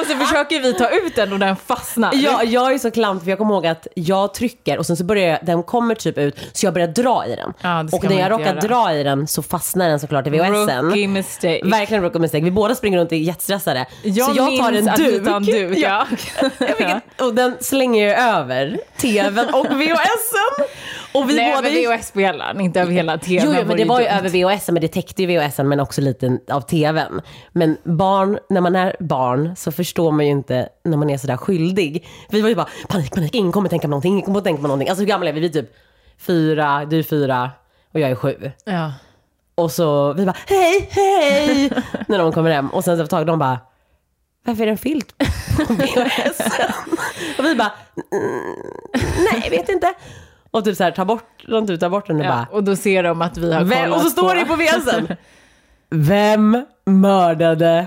Och 0.00 0.06
så 0.06 0.16
försöker 0.18 0.60
vi 0.60 0.74
ta 0.74 0.88
ut 0.88 1.16
den 1.16 1.32
och 1.32 1.38
den 1.38 1.56
fastnar. 1.56 2.10
Ja, 2.14 2.42
jag 2.42 2.74
är 2.74 2.78
så 2.78 2.90
klant 2.90 3.22
för 3.22 3.30
jag 3.30 3.38
kommer 3.38 3.54
ihåg 3.54 3.66
att 3.66 3.86
jag 3.94 4.34
trycker 4.34 4.78
och 4.78 4.86
sen 4.86 4.96
så 4.96 5.04
börjar 5.04 5.28
jag, 5.28 5.38
den 5.42 5.62
kommer 5.62 5.94
typ 5.94 6.18
ut 6.18 6.36
så 6.52 6.66
jag 6.66 6.74
börjar 6.74 6.88
dra 6.88 7.26
i 7.26 7.36
den. 7.36 7.52
Ja, 7.60 7.80
och 7.92 8.04
när 8.04 8.20
jag 8.20 8.30
råkar 8.30 8.54
dra 8.54 8.94
i 8.94 9.02
den 9.02 9.26
så 9.26 9.42
fastnar 9.42 9.88
den 9.88 10.00
såklart 10.00 10.26
i 10.26 10.30
VHSen. 10.30 10.84
Rookie 10.84 11.08
mistake. 11.08 11.60
Verkligen 11.64 12.02
rookie 12.02 12.20
mistake. 12.20 12.44
Vi 12.44 12.50
båda 12.50 12.74
springer 12.74 12.98
runt 12.98 13.12
och 13.12 13.18
är 13.18 13.20
jättestressade. 13.20 13.86
Jag 14.02 14.26
så 14.26 14.32
jag 14.36 14.58
tar 14.58 14.72
en 14.72 14.84
duk. 14.84 15.24
tar 15.24 15.36
en 15.36 15.42
duk, 15.42 15.78
ja. 15.78 16.06
Ett, 16.58 17.20
och 17.20 17.34
den 17.34 17.56
slänger 17.60 18.08
jag 18.08 18.18
över 18.18 18.78
tvn 19.00 19.54
och 19.54 19.66
VHSen. 19.66 20.66
Och 21.14 21.30
vi 21.30 21.36
Nej, 21.36 21.54
båda 21.56 21.68
över 21.68 21.96
VHS-spelaren, 21.96 22.60
inte 22.60 22.80
över 22.80 22.92
hela 22.92 23.18
tvn. 23.18 23.44
Jo, 23.46 23.54
jo 23.60 23.66
men 23.66 23.76
det 23.76 23.84
var 23.84 24.00
ju 24.00 24.06
dumt. 24.06 24.14
över 24.18 24.28
VHSen, 24.28 24.74
men 24.74 24.80
det 24.80 24.88
täckte 24.88 25.22
ju 25.22 25.28
VHSen 25.38 25.68
men 25.68 25.80
också 25.80 26.00
lite 26.00 26.38
av 26.50 26.60
tvn. 26.60 27.20
Men 27.52 27.76
barn, 27.84 28.38
när 28.48 28.60
man 28.60 28.76
är 28.76 28.96
barn 29.00 29.56
så 29.56 29.72
förstår 29.72 30.12
man 30.12 30.24
ju 30.26 30.30
inte 30.30 30.68
när 30.84 30.96
man 30.96 31.10
är 31.10 31.18
sådär 31.18 31.36
skyldig. 31.36 32.08
Vi 32.30 32.40
var 32.40 32.48
ju 32.48 32.54
bara 32.54 32.68
panik, 32.88 33.14
panik, 33.14 33.34
ingen 33.34 33.52
kommer 33.52 33.68
tänka 33.68 33.86
på 33.86 33.90
någonting, 33.90 34.12
ingen 34.12 34.24
kommer 34.24 34.40
tänka 34.40 34.62
på 34.62 34.68
någonting. 34.68 34.88
Alltså 34.88 35.02
hur 35.02 35.08
gamla 35.08 35.28
är 35.28 35.32
vi? 35.32 35.40
Vi 35.40 35.46
är 35.46 35.50
typ 35.50 35.74
fyra, 36.18 36.84
du 36.84 36.98
är 36.98 37.02
fyra 37.02 37.50
och 37.94 38.00
jag 38.00 38.10
är 38.10 38.14
sju. 38.14 38.50
Ja. 38.64 38.92
Och 39.54 39.72
så 39.72 40.12
vi 40.12 40.24
bara 40.26 40.36
hej, 40.46 40.88
hej, 40.90 41.70
när 42.08 42.18
de 42.18 42.32
kommer 42.32 42.50
hem. 42.50 42.68
Och 42.68 42.84
sen 42.84 42.96
så 42.96 43.02
ett 43.04 43.10
tag 43.10 43.26
de 43.26 43.38
bara, 43.38 43.58
varför 44.44 44.62
är 44.62 44.66
det 44.66 44.72
en 44.72 44.78
filt 44.78 45.18
på 45.18 45.24
VHSen? 45.74 46.72
och 47.38 47.44
vi 47.44 47.54
bara, 47.54 47.72
"Mm, 48.12 48.54
nej, 49.32 49.50
vet 49.50 49.68
inte. 49.68 49.94
Och 50.52 50.64
typ 50.64 50.76
så 50.76 50.84
här, 50.84 50.90
ta 50.90 51.04
bort, 51.04 51.44
de 51.48 51.66
typ 51.66 51.80
tar 51.80 51.88
bort 51.88 52.06
den 52.06 52.16
och 52.20 52.24
Ja, 52.24 52.28
bara, 52.30 52.46
och 52.50 52.64
då 52.64 52.76
ser 52.76 53.02
de 53.02 53.22
att 53.22 53.36
vi 53.38 53.52
har 53.52 53.64
vem, 53.64 53.84
kollat 53.84 53.96
och 53.96 54.02
så 54.02 54.10
står 54.10 54.34
det 54.34 54.44
på 54.44 54.56
VHSen. 54.56 55.16
Vem 55.90 56.64
mördade 56.86 57.86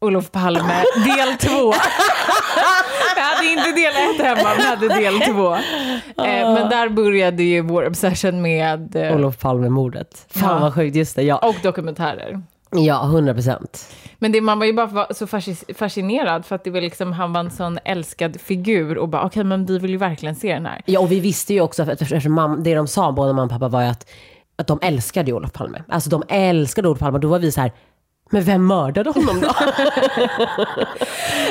Olof 0.00 0.30
Palme, 0.30 0.82
del 1.16 1.36
två. 1.38 1.72
Jag 3.16 3.22
hade 3.22 3.46
inte 3.46 3.72
del 3.72 3.92
ett 3.94 4.22
hemma, 4.26 4.48
men 4.56 4.66
hade 4.66 4.88
del 4.88 5.20
två. 5.20 5.54
Eh, 5.54 6.54
men 6.54 6.68
där 6.68 6.88
började 6.88 7.42
ju 7.42 7.60
vår 7.60 7.86
obsession 7.86 8.42
med... 8.42 8.96
Eh, 8.96 9.14
Olof 9.16 9.38
Palme-mordet? 9.38 10.26
Fan 10.30 10.50
Ja. 10.50 10.58
vad 10.58 10.74
sjukt, 10.74 10.96
just 10.96 11.16
det. 11.16 11.22
Ja, 11.22 11.38
och 11.38 11.56
dokumentärer. 11.62 12.42
Ja 12.74 13.04
100 13.04 13.34
procent. 13.34 13.88
Men 14.18 14.32
det, 14.32 14.40
man 14.40 14.58
var 14.58 14.66
ju 14.66 14.72
bara 14.72 15.14
så 15.14 15.26
fasci- 15.26 15.74
fascinerad 15.74 16.46
för 16.46 16.56
att 16.56 16.64
det 16.64 16.70
var 16.70 16.80
liksom, 16.80 17.12
han 17.12 17.32
var 17.32 17.40
en 17.40 17.50
sån 17.50 17.78
älskad 17.84 18.40
figur 18.40 18.98
och 18.98 19.08
bara 19.08 19.22
okej 19.26 19.44
men 19.44 19.66
vi 19.66 19.78
vill 19.78 19.90
ju 19.90 19.96
verkligen 19.96 20.34
se 20.34 20.54
den 20.54 20.66
här. 20.66 20.82
Ja, 20.86 21.00
och 21.00 21.12
vi 21.12 21.20
visste 21.20 21.54
ju 21.54 21.60
också, 21.60 21.82
eftersom 21.82 22.32
mam, 22.32 22.62
det 22.62 22.74
de 22.74 22.86
sa, 22.86 23.12
både 23.12 23.32
mamma 23.32 23.42
och 23.44 23.50
pappa, 23.50 23.68
var 23.68 23.82
ju 23.82 23.88
att, 23.88 24.10
att 24.58 24.66
de 24.66 24.78
älskade 24.82 25.32
Olof 25.32 25.52
Palme. 25.52 25.82
Alltså 25.88 26.10
de 26.10 26.22
älskade 26.28 26.88
Olof 26.88 26.98
Palme 26.98 27.14
och 27.16 27.20
då 27.20 27.28
var 27.28 27.38
vi 27.38 27.52
så 27.52 27.60
här, 27.60 27.72
men 28.30 28.42
vem 28.42 28.66
mördade 28.66 29.10
honom 29.10 29.40
då? 29.40 29.52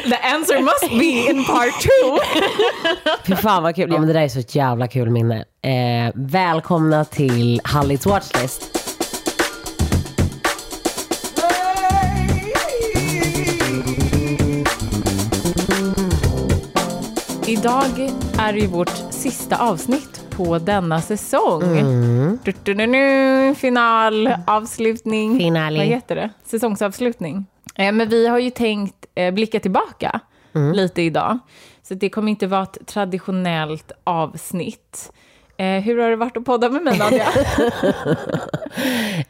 The 0.10 0.18
answer 0.36 0.60
must 0.62 0.90
be 1.00 1.32
in 1.32 1.46
part 1.46 1.82
two. 1.82 2.18
Fy 3.26 3.36
fan 3.36 3.64
vad 3.64 3.76
kul. 3.76 3.92
Ja, 3.92 3.98
men 3.98 4.08
det 4.08 4.14
där 4.14 4.22
är 4.22 4.28
så 4.28 4.40
ett 4.40 4.56
jävla 4.56 4.88
kul 4.88 5.10
minne. 5.10 5.38
Eh, 5.62 6.12
välkomna 6.16 7.06
till 7.06 7.62
Hallits 7.64 8.06
Watchlist. 8.06 8.83
Idag 17.54 18.10
är 18.40 18.54
det 18.54 18.60
ju 18.60 18.68
vårt 18.68 18.98
sista 19.10 19.70
avsnitt 19.70 20.26
på 20.30 20.60
denna 20.60 21.02
säsong. 21.02 21.62
Du-du-du-du, 22.44 23.56
Final, 23.56 24.34
avslutning. 24.48 25.38
Finale. 25.38 25.80
Vad 25.80 25.88
heter 25.88 26.16
det? 26.16 26.30
Säsongsavslutning. 26.44 27.46
Eh, 27.76 27.92
men 27.92 28.10
vi 28.10 28.28
har 28.28 28.40
ju 28.40 28.50
tänkt 28.50 29.06
eh, 29.16 29.34
blicka 29.34 29.60
tillbaka 29.60 30.20
lite 30.74 31.02
idag. 31.02 31.40
Så 31.84 31.94
det 31.94 32.10
kommer 32.10 32.30
inte 32.32 32.48
vara 32.48 32.64
ett 32.64 32.78
traditionellt 32.88 33.92
avsnitt. 34.04 35.12
Eh, 35.58 35.66
hur 35.66 36.02
har 36.02 36.10
det 36.10 36.16
varit 36.16 36.38
att 36.38 36.46
podda 36.46 36.70
med 36.70 36.84
mig 36.84 36.98
Nadja? 36.98 37.28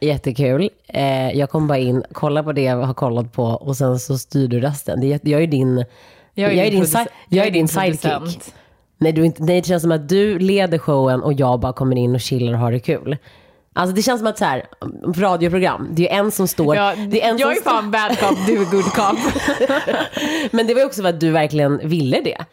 Jättekul. 0.00 0.70
Eh, 0.86 1.30
jag 1.30 1.50
kom 1.50 1.66
bara 1.66 1.78
in, 1.78 2.04
kolla 2.12 2.42
på 2.42 2.52
det 2.52 2.62
jag 2.62 2.76
har 2.76 2.94
kollat 2.94 3.32
på 3.32 3.44
och 3.44 3.76
sen 3.76 3.98
så 3.98 4.18
styr 4.18 4.48
du 4.48 4.60
resten. 4.60 5.00
Det 5.00 5.12
är, 5.12 5.20
jag 5.22 5.42
är 5.42 5.46
din, 5.46 5.84
jag 6.34 6.52
är 6.54 6.70
din, 6.70 6.82
producent- 6.82 7.04
si- 7.04 7.36
jag 7.36 7.46
är 7.46 7.50
din 7.50 7.68
sidekick. 7.68 8.54
Nej, 8.98 9.12
du 9.12 9.20
är 9.20 9.24
inte, 9.24 9.42
nej, 9.42 9.60
det 9.60 9.66
känns 9.66 9.82
som 9.82 9.92
att 9.92 10.08
du 10.08 10.38
leder 10.38 10.78
showen 10.78 11.22
och 11.22 11.32
jag 11.32 11.60
bara 11.60 11.72
kommer 11.72 11.96
in 11.96 12.14
och 12.14 12.20
chillar 12.20 12.52
och 12.52 12.58
har 12.58 12.72
det 12.72 12.80
kul. 12.80 13.16
Alltså 13.76 13.94
det 13.96 14.02
känns 14.02 14.20
som 14.20 14.26
att 14.26 14.38
så 14.38 14.44
här, 14.44 14.64
radioprogram, 15.16 15.88
det 15.92 16.10
är 16.12 16.18
en 16.18 16.30
som 16.30 16.48
står... 16.48 16.76
Ja, 16.76 16.94
det 17.08 17.22
är 17.24 17.30
en 17.30 17.38
jag 17.38 17.50
är 17.50 17.54
som 17.54 17.60
står- 17.62 17.70
fan 17.70 17.90
bad 17.90 18.18
cop, 18.18 18.38
du 18.46 18.52
är 18.52 18.64
good 18.70 18.84
cop. 18.84 19.18
Men 20.52 20.66
det 20.66 20.74
var 20.74 20.80
ju 20.80 20.86
också 20.86 21.02
för 21.02 21.08
att 21.08 21.20
du 21.20 21.30
verkligen 21.30 21.88
ville 21.88 22.20
det. 22.20 22.44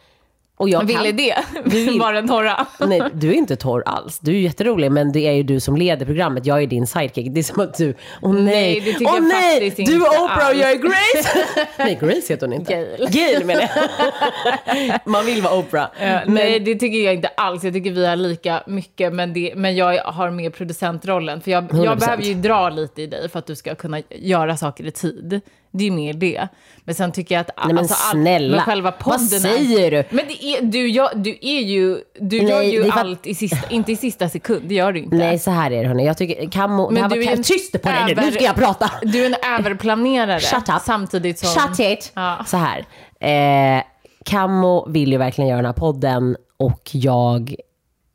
Och 0.62 0.68
jag 0.68 0.84
Ville 0.84 1.04
kan, 1.04 1.16
det? 1.16 1.34
vill- 1.64 2.00
Var 2.00 2.12
den 2.12 2.28
torra? 2.28 2.66
nej, 2.78 3.02
du 3.12 3.28
är 3.28 3.34
inte 3.34 3.56
torr 3.56 3.82
alls. 3.86 4.18
Du 4.18 4.36
är 4.36 4.40
jätterolig, 4.40 4.92
men 4.92 5.12
det 5.12 5.20
är 5.20 5.32
ju 5.32 5.42
du 5.42 5.60
som 5.60 5.76
leder 5.76 6.06
programmet. 6.06 6.46
Jag 6.46 6.62
är 6.62 6.66
din 6.66 6.86
sidekick. 6.86 7.26
Det 7.30 7.40
är 7.40 7.44
som 7.44 7.60
att 7.62 7.74
du, 7.76 7.94
åh 8.22 8.32
nej, 8.32 8.44
Nej, 8.44 8.80
det 8.80 8.92
tycker 8.92 9.04
jag 9.04 9.22
nej, 9.22 9.70
faktiskt 9.70 9.90
du 9.90 9.96
är 10.06 10.24
Oprah 10.24 10.48
och 10.48 10.54
jag 10.54 10.70
är. 10.70 10.76
Grace. 10.76 11.46
nej, 11.78 11.98
Grace 12.00 12.32
heter 12.32 12.46
hon 12.46 12.52
inte. 12.52 12.72
Gail. 12.74 13.08
Gail 13.10 13.44
menar 13.46 13.62
jag. 13.62 15.00
Man 15.04 15.26
vill 15.26 15.42
vara 15.42 15.58
Oprah. 15.58 15.86
Men, 16.00 16.20
Nej, 16.26 16.60
det 16.60 16.74
tycker 16.74 16.98
jag 16.98 17.14
inte 17.14 17.28
alls. 17.28 17.64
Jag 17.64 17.72
tycker 17.72 17.90
vi 17.90 18.06
har 18.06 18.16
lika 18.16 18.62
mycket, 18.66 19.12
men, 19.12 19.32
det, 19.32 19.52
men 19.56 19.76
jag 19.76 20.02
har 20.04 20.30
med 20.30 20.54
producentrollen. 20.54 21.40
För 21.40 21.50
jag, 21.50 21.64
100%. 21.64 21.84
jag 21.84 21.98
behöver 21.98 22.22
ju 22.22 22.34
dra 22.34 22.70
lite 22.70 23.02
i 23.02 23.06
dig 23.06 23.28
för 23.28 23.38
att 23.38 23.46
du 23.46 23.56
ska 23.56 23.74
kunna 23.74 24.00
göra 24.10 24.56
saker 24.56 24.86
i 24.86 24.90
tid. 24.90 25.40
Det 25.72 25.86
är 25.86 25.90
mer 25.90 26.12
det. 26.12 26.48
Men 26.84 26.94
sen 26.94 27.12
tycker 27.12 27.34
jag 27.34 27.40
att... 27.40 27.50
Nej, 27.64 27.74
men 27.74 27.78
all- 27.78 27.88
snälla, 27.88 28.56
men 28.56 28.64
själva 28.64 28.90
vad 28.90 28.98
podden 28.98 29.40
säger 29.40 29.92
är, 29.92 30.02
du? 30.02 30.16
Men 30.16 30.26
det 30.28 30.44
är, 30.44 30.62
du, 30.62 30.88
gör, 30.88 31.10
du 31.14 31.38
är 31.40 31.60
ju... 31.60 31.98
Du 32.20 32.42
Nej, 32.42 32.50
gör 32.50 32.62
ju 32.62 32.90
allt 32.90 33.26
i 33.26 33.34
sista... 33.34 33.68
Inte 33.70 33.92
i 33.92 33.96
sista 33.96 34.28
sekund, 34.28 34.62
det 34.64 34.74
gör 34.74 34.92
du 34.92 34.98
inte. 35.00 35.16
Nej, 35.16 35.38
så 35.38 35.50
här 35.50 35.70
är 35.70 35.82
det 35.82 35.88
hörni. 35.88 36.06
Jag 36.06 36.16
tycker, 36.18 36.50
Camo, 36.50 36.90
Men 36.90 37.10
du 37.10 37.18
var 37.18 37.26
är 37.26 37.36
en 37.36 37.42
tyst 37.42 37.82
på 37.82 37.88
dig 37.88 38.14
nu, 38.14 38.14
nu 38.14 38.32
ska 38.32 38.44
jag 38.44 38.56
prata. 38.56 38.90
Du 39.02 39.24
är 39.24 39.26
en 39.26 39.58
överplanerare. 39.58 40.40
Shut 40.40 40.68
up. 40.68 40.82
Samtidigt 40.82 41.38
som... 41.38 41.48
Shut 41.48 41.80
it! 41.80 42.12
Ja. 42.14 42.44
Så 42.46 42.56
här. 42.56 42.84
Eh, 43.78 43.82
Camo 44.24 44.90
vill 44.90 45.12
ju 45.12 45.18
verkligen 45.18 45.48
göra 45.48 45.58
den 45.58 45.66
här 45.66 45.72
podden 45.72 46.36
och 46.56 46.90
jag 46.92 47.54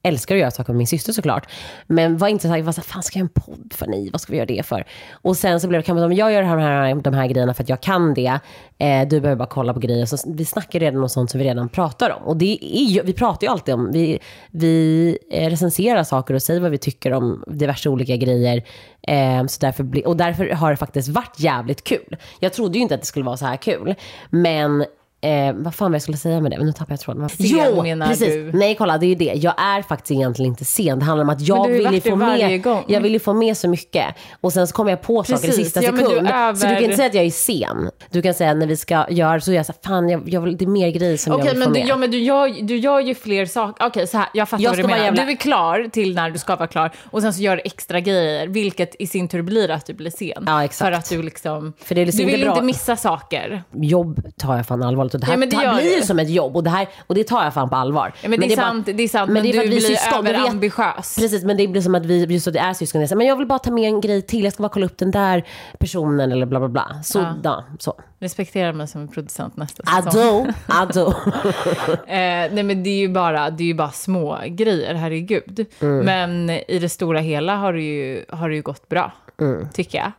älskar 0.07 0.35
att 0.35 0.41
göra 0.41 0.51
saker 0.51 0.73
med 0.73 0.77
min 0.77 0.87
syster 0.87 1.13
såklart. 1.13 1.49
Men 1.87 2.17
var 2.17 2.27
inte 2.27 2.47
så 2.47 2.53
här, 2.53 2.61
vad 2.61 2.75
fan 2.75 3.03
ska 3.03 3.19
jag 3.19 3.23
göra 3.23 3.31
en 3.35 3.41
podd 3.41 3.73
för 3.73 3.87
ni? 3.87 4.09
Vad 4.09 4.21
ska 4.21 4.31
vi 4.31 4.37
göra 4.37 4.45
det 4.45 4.65
för? 4.65 4.85
Och 5.11 5.37
sen 5.37 5.59
så 5.59 5.67
blev 5.67 5.81
det 5.81 5.85
kanske, 5.85 6.05
om 6.05 6.13
jag 6.13 6.33
gör 6.33 6.41
de 6.41 6.47
här, 6.47 6.95
de 6.95 7.13
här 7.13 7.27
grejerna 7.27 7.53
för 7.53 7.63
att 7.63 7.69
jag 7.69 7.81
kan 7.81 8.13
det. 8.13 8.39
Eh, 8.77 9.07
du 9.07 9.21
behöver 9.21 9.35
bara 9.35 9.47
kolla 9.47 9.73
på 9.73 9.79
grejer. 9.79 10.05
Så 10.05 10.17
vi 10.27 10.45
snackar 10.45 10.79
redan 10.79 11.03
om 11.03 11.09
sånt 11.09 11.31
som 11.31 11.39
vi 11.39 11.45
redan 11.45 11.69
pratar 11.69 12.09
om. 12.09 12.23
Och 12.23 12.37
det 12.37 12.59
är 12.61 12.83
ju, 12.83 13.01
vi 13.03 13.13
pratar 13.13 13.47
ju 13.47 13.51
alltid 13.51 13.73
om, 13.73 13.91
vi, 13.91 14.19
vi 14.51 15.17
eh, 15.31 15.49
recenserar 15.49 16.03
saker 16.03 16.33
och 16.33 16.41
säger 16.41 16.59
vad 16.59 16.71
vi 16.71 16.77
tycker 16.77 17.13
om 17.13 17.43
diverse 17.47 17.89
olika 17.89 18.15
grejer. 18.15 18.63
Eh, 19.01 19.45
så 19.45 19.57
därför 19.61 19.83
bli, 19.83 20.03
och 20.05 20.17
därför 20.17 20.49
har 20.49 20.71
det 20.71 20.77
faktiskt 20.77 21.09
varit 21.09 21.39
jävligt 21.39 21.83
kul. 21.83 22.17
Jag 22.39 22.53
trodde 22.53 22.77
ju 22.77 22.81
inte 22.81 22.95
att 22.95 23.01
det 23.01 23.07
skulle 23.07 23.25
vara 23.25 23.37
så 23.37 23.45
här 23.45 23.57
kul. 23.57 23.95
Men 24.29 24.85
Eh, 25.27 25.53
vad 25.55 25.75
fan 25.75 25.91
var 25.91 25.95
jag 25.95 26.01
skulle 26.01 26.17
säga 26.17 26.41
med 26.41 26.51
det? 26.51 26.57
Men 26.57 26.65
nu 26.65 26.71
tappade 26.73 26.93
jag 26.93 26.99
tråden. 26.99 27.29
Sen 27.29 27.83
menar 27.83 28.07
precis. 28.07 28.27
du? 28.33 28.51
Nej, 28.53 28.75
kolla, 28.75 28.97
det 28.97 29.05
är 29.05 29.07
ju 29.07 29.15
det. 29.15 29.33
Jag 29.35 29.53
är 29.61 29.81
faktiskt 29.81 30.11
egentligen 30.11 30.51
inte 30.51 30.65
sen. 30.65 30.99
Det 30.99 31.05
handlar 31.05 31.23
om 31.23 31.29
att 31.29 31.41
jag 31.41 31.67
vill 31.67 31.93
ju 31.93 32.01
få 32.01 32.15
med, 32.15 32.63
gång. 32.63 32.83
jag 32.87 33.01
vill 33.01 33.21
få 33.21 33.33
med 33.33 33.57
så 33.57 33.69
mycket. 33.69 34.05
Och 34.41 34.53
sen 34.53 34.67
så 34.67 34.73
kommer 34.75 34.89
jag 34.91 35.01
på 35.01 35.23
saker 35.23 35.43
i 35.43 35.47
Precis. 35.47 35.63
sista 35.65 35.83
Ja, 35.83 35.91
men 35.91 36.03
du 36.03 36.09
sekund. 36.09 36.27
över- 36.27 36.53
Så 36.55 36.67
du 36.67 36.73
kan 36.75 36.83
inte 36.83 36.95
säga 36.95 37.07
att 37.07 37.13
jag 37.13 37.25
är 37.25 37.29
sen. 37.31 37.89
Du 38.11 38.21
kan 38.21 38.33
säga 38.33 38.53
när 38.53 38.67
vi 38.67 38.77
ska 38.77 39.05
göra, 39.09 39.39
så 39.41 39.51
är 39.51 39.55
jag 39.55 39.65
så 39.65 39.71
här, 39.83 39.89
fan, 39.89 40.09
jag, 40.09 40.29
jag 40.29 40.41
vill, 40.41 40.57
det 40.57 40.65
är 40.65 40.69
mer 40.69 40.89
grejer 40.89 41.17
som 41.17 41.33
Okej, 41.33 41.45
jag 41.45 41.53
vill 41.53 41.63
få 41.63 41.69
men, 41.69 41.73
du, 41.73 41.79
med. 41.79 41.89
ja, 41.89 41.97
men 41.97 42.11
du, 42.11 42.17
gör, 42.19 42.61
du 42.67 42.77
gör 42.77 42.99
ju 42.99 43.15
fler 43.15 43.45
saker. 43.45 43.85
Okej, 43.87 44.07
så 44.07 44.17
här, 44.17 44.27
jag 44.33 44.49
fattar 44.49 44.63
Jag 44.63 44.69
vad 44.71 44.79
du 44.79 44.83
menar. 44.83 45.03
jävla- 45.03 45.23
Du 45.25 45.31
är 45.31 45.35
klar 45.35 45.89
till 45.91 46.15
när 46.15 46.29
du 46.29 46.39
ska 46.39 46.55
vara 46.55 46.67
klar 46.67 46.91
och 47.11 47.21
sen 47.21 47.33
så 47.33 47.41
gör 47.41 47.55
du 47.55 47.61
extra 47.65 47.99
grejer, 47.99 48.47
vilket 48.47 48.95
i 48.99 49.07
sin 49.07 49.27
tur 49.27 49.41
blir 49.41 49.71
att 49.71 49.85
du 49.85 49.93
blir 49.93 50.11
sen. 50.11 50.43
Ja, 50.47 50.63
exakt. 50.63 50.77
För 50.87 50.91
att 50.91 51.09
du 51.09 51.21
liksom... 51.23 51.73
För 51.83 51.95
det 51.95 52.01
är 52.01 52.05
liksom 52.05 52.19
du 52.25 52.31
vill 52.31 52.35
inte 52.35 52.45
bra. 52.45 52.53
inte 52.53 52.65
missa 52.65 52.95
saker. 52.95 53.63
Jobb 53.73 54.21
tar 54.37 54.55
jag 54.57 54.65
fan 54.67 54.83
allvarligt. 54.83 55.16
Och 55.17 55.21
det 55.21 55.25
här 55.27 55.33
Ja, 55.33 55.37
men 55.37 55.49
det 55.49 55.55
tar, 55.55 55.73
blir 55.75 55.95
ju 55.97 56.01
som 56.03 56.19
ett 56.19 56.29
jobb. 56.29 56.55
Och 56.55 56.63
det, 56.63 56.69
här, 56.69 56.87
och 57.07 57.15
det 57.15 57.23
tar 57.23 57.43
jag 57.43 57.53
fan 57.53 57.69
på 57.69 57.75
allvar. 57.75 58.13
Ja, 58.21 58.29
men, 58.29 58.39
det, 58.39 58.45
är 58.53 58.57
bara- 58.57 58.65
sant, 58.67 58.85
det 58.85 59.03
är 59.03 59.07
sant, 59.07 59.31
men, 59.31 59.43
det 59.43 59.49
är 59.49 59.53
för 59.53 59.59
du 59.59 59.67
att 59.67 59.71
vi 59.73 59.77
blir 59.77 59.79
syskon, 59.95 60.23
vet- 60.25 60.33
överambitiös. 60.35 61.15
Precis, 61.15 61.43
men 61.43 61.57
det 61.57 61.67
blir 61.67 61.81
som 61.81 61.95
att 61.95 62.05
vi, 62.05 62.25
just 62.25 62.47
att 62.47 62.53
det 62.53 62.59
är 62.59 62.73
syskon, 62.73 63.07
så 63.07 63.13
här, 63.13 63.17
men 63.17 63.27
jag 63.27 63.35
vill 63.35 63.47
bara 63.47 63.59
ta 63.59 63.71
med 63.71 63.83
en 63.83 64.01
grej 64.01 64.21
till, 64.21 64.43
jag 64.43 64.53
ska 64.53 64.63
bara 64.63 64.69
kolla 64.69 64.85
upp 64.85 64.97
den 64.97 65.11
där 65.11 65.43
personen 65.79 66.31
eller 66.31 66.45
bla 66.45 66.59
bla 66.59 66.69
bla. 66.69 66.99
Så, 67.03 67.19
ja. 67.19 67.35
Ja. 67.43 67.63
så. 67.79 67.93
Respektera 68.19 68.73
mig 68.73 68.87
som 68.87 69.01
en 69.01 69.07
producent 69.07 69.57
nästa 69.57 69.83
säsong. 69.83 70.47
Ado, 70.67 71.01
ado. 71.01 71.13
Eh, 72.07 72.51
nej 72.53 72.63
men 72.63 72.83
det 72.83 72.89
är 72.89 72.97
ju 72.99 73.09
bara, 73.09 73.49
det 73.49 73.63
är 73.63 73.67
ju 73.67 73.73
bara 73.73 73.91
små 73.91 74.39
grejer, 74.47 74.93
herregud. 74.95 75.65
Mm. 75.79 76.05
Men 76.05 76.49
i 76.49 76.79
det 76.79 76.89
stora 76.89 77.19
hela 77.19 77.55
har 77.55 77.73
det 77.73 77.81
ju, 77.81 78.25
har 78.29 78.49
det 78.49 78.55
ju 78.55 78.61
gått 78.61 78.89
bra, 78.89 79.11
Mm. 79.41 79.67
tycker 79.73 79.97
jag. 79.97 80.11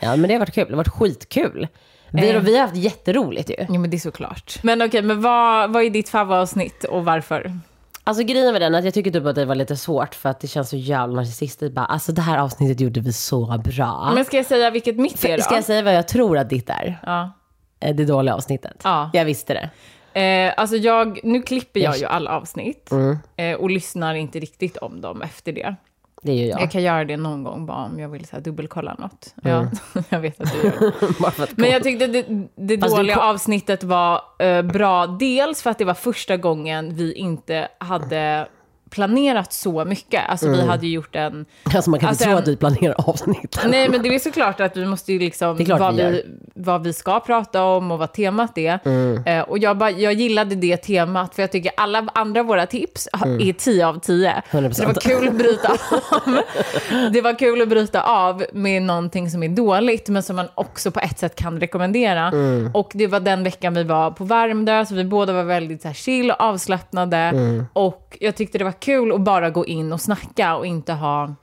Ja, 0.00 0.16
men 0.16 0.22
det 0.22 0.32
har 0.34 0.38
varit 0.38 0.54
kul, 0.54 0.64
det 0.66 0.72
har 0.72 0.76
varit 0.76 0.88
skitkul. 0.88 1.68
Vi, 2.12 2.30
Eh. 2.30 2.40
vi 2.42 2.54
har 2.56 2.62
haft 2.62 2.76
jätteroligt 2.76 3.50
ju. 3.50 3.54
ja 3.58 3.78
men 3.78 3.90
det 3.90 3.96
är 3.96 3.98
såklart. 3.98 4.58
Men 4.62 4.82
okej, 4.82 5.02
men 5.02 5.20
vad, 5.22 5.72
vad 5.72 5.82
är 5.82 5.90
ditt 5.90 6.08
favoritavsnitt 6.08 6.84
och 6.84 7.04
varför? 7.04 7.52
Alltså 8.04 8.22
grejen 8.24 8.52
med 8.52 8.62
den 8.62 8.74
att 8.74 8.84
jag 8.84 8.94
tycker 8.94 9.10
typ 9.10 9.26
att 9.26 9.34
det 9.34 9.44
var 9.44 9.54
lite 9.54 9.76
svårt 9.76 10.14
för 10.14 10.28
att 10.28 10.40
det 10.40 10.46
känns 10.48 10.68
så 10.70 10.76
jävla 10.76 11.14
narcissistiskt. 11.16 11.74
Bara, 11.74 11.84
alltså 11.86 12.12
det 12.12 12.22
här 12.22 12.38
avsnittet 12.38 12.80
gjorde 12.80 13.00
vi 13.00 13.12
så 13.12 13.58
bra. 13.64 14.12
Men 14.14 14.24
ska 14.24 14.36
jag 14.36 14.46
säga 14.46 14.70
vilket 14.70 14.96
mitt 14.96 15.24
är 15.24 15.36
då? 15.36 15.42
Ska 15.42 15.54
jag 15.54 15.64
säga 15.64 15.82
vad 15.82 15.94
jag 15.94 16.08
tror 16.08 16.38
att 16.38 16.50
ditt 16.50 16.70
är? 16.70 16.98
Ja. 17.06 17.30
Eh, 17.80 17.94
Det 17.96 18.04
dåliga 18.04 18.34
avsnittet. 18.34 18.80
Ja. 18.84 19.10
Jag 19.12 19.24
visste 19.24 19.54
det. 19.54 19.70
Eh, 20.20 20.54
alltså 20.56 20.76
jag, 20.76 21.20
nu 21.24 21.42
klipper 21.42 21.80
jag 21.80 21.92
Jag- 21.94 22.00
ju 22.00 22.06
alla 22.06 22.30
avsnitt 22.30 22.90
Mm. 22.92 23.18
eh, 23.36 23.54
och 23.54 23.70
lyssnar 23.70 24.14
inte 24.14 24.38
riktigt 24.38 24.76
om 24.76 25.00
dem 25.00 25.22
efter 25.22 25.52
det. 25.52 25.74
Det 26.22 26.32
ju 26.32 26.46
jag. 26.46 26.60
Jag 26.60 26.70
kan 26.70 26.82
göra 26.82 27.04
det 27.04 27.16
någon 27.16 27.44
gång 27.44 27.66
bara 27.66 27.84
om 27.84 27.98
jag 28.00 28.08
vill 28.08 28.26
så 28.26 28.36
här, 28.36 28.42
dubbelkolla 28.42 28.94
något. 28.98 29.34
Mm. 29.44 29.68
Ja, 29.94 30.02
jag 30.08 30.20
vet 30.20 30.40
att 30.40 30.52
du 30.52 30.58
gör 30.68 30.92
det. 31.40 31.46
Men 31.56 31.70
jag 31.70 31.82
tyckte 31.82 32.06
det, 32.06 32.22
det 32.22 32.48
du 32.56 32.76
dåliga 32.76 33.14
kom- 33.16 33.24
avsnittet 33.28 33.84
var 33.84 34.20
eh, 34.38 34.62
bra, 34.62 35.06
dels 35.06 35.62
för 35.62 35.70
att 35.70 35.78
det 35.78 35.84
var 35.84 35.94
första 35.94 36.36
gången 36.36 36.94
vi 36.94 37.12
inte 37.12 37.68
hade 37.80 38.48
planerat 38.90 39.52
så 39.52 39.84
mycket. 39.84 40.22
Alltså 40.28 40.46
Mm. 40.46 40.60
vi 40.60 40.66
hade 40.66 40.86
ju 40.86 40.92
gjort 40.92 41.16
en... 41.16 41.46
Alltså 41.74 41.90
man 41.90 42.00
kan 42.00 42.08
Alltså, 42.08 42.24
inte 42.24 42.30
tro 42.30 42.32
en- 42.32 42.38
att 42.38 42.44
du 42.44 42.56
planerar 42.56 42.94
avsnitten. 43.10 43.70
Nej 43.70 43.88
men 43.88 44.02
det 44.02 44.14
är 44.14 44.18
såklart 44.18 44.60
att 44.60 44.76
vi 44.76 44.86
måste 44.86 45.12
ju 45.12 45.18
liksom... 45.18 45.48
Vad, 45.78 45.94
vi 45.96 46.02
vi, 46.02 46.24
vad 46.54 46.82
vi 46.84 46.92
ska 46.92 47.20
prata 47.20 47.64
om 47.64 47.90
och 47.90 47.98
vad 47.98 48.12
temat 48.12 48.58
är. 48.58 48.78
Mm. 48.84 49.22
Eh, 49.26 49.40
och 49.40 49.58
jag, 49.58 49.78
bara, 49.78 49.90
jag 49.90 50.12
gillade 50.12 50.54
det 50.54 50.76
temat 50.76 51.34
för 51.34 51.42
jag 51.42 51.52
tycker 51.52 51.72
alla 51.76 52.06
andra 52.14 52.42
våra 52.42 52.66
tips 52.66 53.08
ha- 53.12 53.26
är 53.26 53.52
10 53.52 53.86
av 53.86 53.98
10. 54.00 54.42
100%. 54.50 54.72
Så 54.72 54.80
det 54.82 54.86
var 54.86 54.94
kul 54.94 55.28
att 55.28 55.34
bryta 55.34 55.68
av. 56.10 56.40
Det 57.12 57.20
var 57.20 57.38
kul 57.38 57.62
att 57.62 57.68
bryta 57.68 58.02
av 58.02 58.44
med 58.52 58.82
någonting 58.82 59.30
som 59.30 59.42
är 59.42 59.48
dåligt 59.48 60.08
men 60.08 60.22
som 60.22 60.36
man 60.36 60.48
också 60.54 60.90
på 60.90 61.00
ett 61.00 61.18
sätt 61.18 61.34
kan 61.36 61.60
rekommendera. 61.60 62.26
Mm. 62.28 62.70
Och 62.74 62.90
det 62.94 63.06
var 63.06 63.20
den 63.20 63.44
veckan 63.44 63.74
vi 63.74 63.82
var 63.84 64.10
på 64.10 64.24
Värmdö 64.24 64.86
så 64.86 64.94
vi 64.94 65.04
båda 65.04 65.32
var 65.32 65.42
väldigt 65.44 65.82
så 65.82 65.88
här, 65.88 65.94
chill 65.94 66.30
och 66.30 66.40
avslappnade. 66.40 67.16
Mm. 67.16 67.66
Och 67.72 68.16
jag 68.20 68.36
tyckte 68.36 68.58
det 68.58 68.64
var 68.64 68.79
kul 68.80 69.12
att 69.12 69.20
bara 69.20 69.50
gå 69.50 69.66
in 69.66 69.92
och 69.92 70.00
snacka 70.00 70.56
och 70.56 70.66
inte 70.66 70.92
ha 70.92 71.34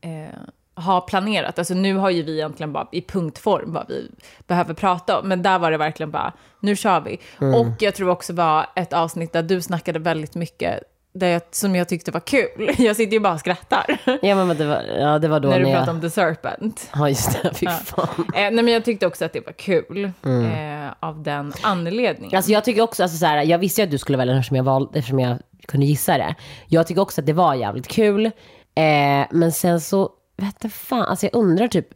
eh, 0.00 0.38
ha 0.78 1.00
planerat. 1.00 1.58
Alltså 1.58 1.74
nu 1.74 1.96
har 1.96 2.10
ju 2.10 2.22
vi 2.22 2.32
egentligen 2.34 2.72
bara 2.72 2.88
i 2.92 3.02
punktform 3.02 3.72
vad 3.72 3.88
vi 3.88 4.10
behöver 4.46 4.74
prata 4.74 5.18
om. 5.18 5.28
Men 5.28 5.42
där 5.42 5.58
var 5.58 5.70
det 5.70 5.76
verkligen 5.76 6.10
bara, 6.10 6.32
nu 6.60 6.76
kör 6.76 7.00
vi. 7.00 7.20
Mm. 7.40 7.54
Och 7.54 7.82
jag 7.82 7.94
tror 7.94 8.10
också 8.10 8.32
var 8.32 8.66
ett 8.76 8.92
avsnitt 8.92 9.32
där 9.32 9.42
du 9.42 9.62
snackade 9.62 9.98
väldigt 9.98 10.34
mycket 10.34 10.82
där 11.12 11.28
jag, 11.28 11.42
som 11.50 11.76
jag 11.76 11.88
tyckte 11.88 12.10
var 12.10 12.20
kul. 12.20 12.74
Jag 12.78 12.96
sitter 12.96 13.12
ju 13.12 13.20
bara 13.20 13.34
och 13.34 13.40
skrattar 13.40 14.00
Ja 14.22 14.34
men 14.44 14.56
det 14.56 14.66
var, 14.66 14.82
ja, 14.82 15.18
det 15.18 15.28
var 15.28 15.40
då 15.40 15.48
när 15.48 15.58
du 15.58 15.64
när 15.64 15.70
jag... 15.70 15.78
pratar 15.78 15.92
om 15.92 16.00
The 16.00 16.10
Serpent. 16.10 16.90
Ja 16.94 17.08
just 17.08 17.42
det, 17.42 17.54
fy 17.54 17.66
fan. 17.66 18.08
Eh, 18.18 18.32
nej 18.34 18.52
men 18.52 18.68
jag 18.68 18.84
tyckte 18.84 19.06
också 19.06 19.24
att 19.24 19.32
det 19.32 19.46
var 19.46 19.52
kul 19.52 20.04
eh, 20.04 20.92
av 21.00 21.22
den 21.22 21.52
anledningen. 21.62 22.36
Alltså 22.36 22.52
jag 22.52 22.64
tycker 22.64 22.82
också, 22.82 23.02
alltså 23.02 23.18
så 23.18 23.26
här, 23.26 23.42
jag 23.42 23.58
visste 23.58 23.80
ju 23.80 23.84
att 23.84 23.90
du 23.90 23.98
skulle 23.98 24.18
välja 24.18 24.34
eftersom 24.36 24.56
jag, 24.56 24.64
valde, 24.64 24.98
eftersom 24.98 25.20
jag 25.20 25.38
kunde 25.68 25.86
gissa 25.86 26.18
det. 26.18 26.34
Jag 26.68 26.86
tycker 26.86 27.00
också 27.02 27.20
att 27.20 27.26
det 27.26 27.32
var 27.32 27.54
jävligt 27.54 27.88
kul. 27.88 28.26
Eh, 28.26 29.26
men 29.30 29.52
sen 29.52 29.80
så, 29.80 30.10
vet 30.36 30.72
fan, 30.72 31.02
alltså 31.02 31.26
jag 31.26 31.34
undrar 31.34 31.68
typ, 31.68 31.88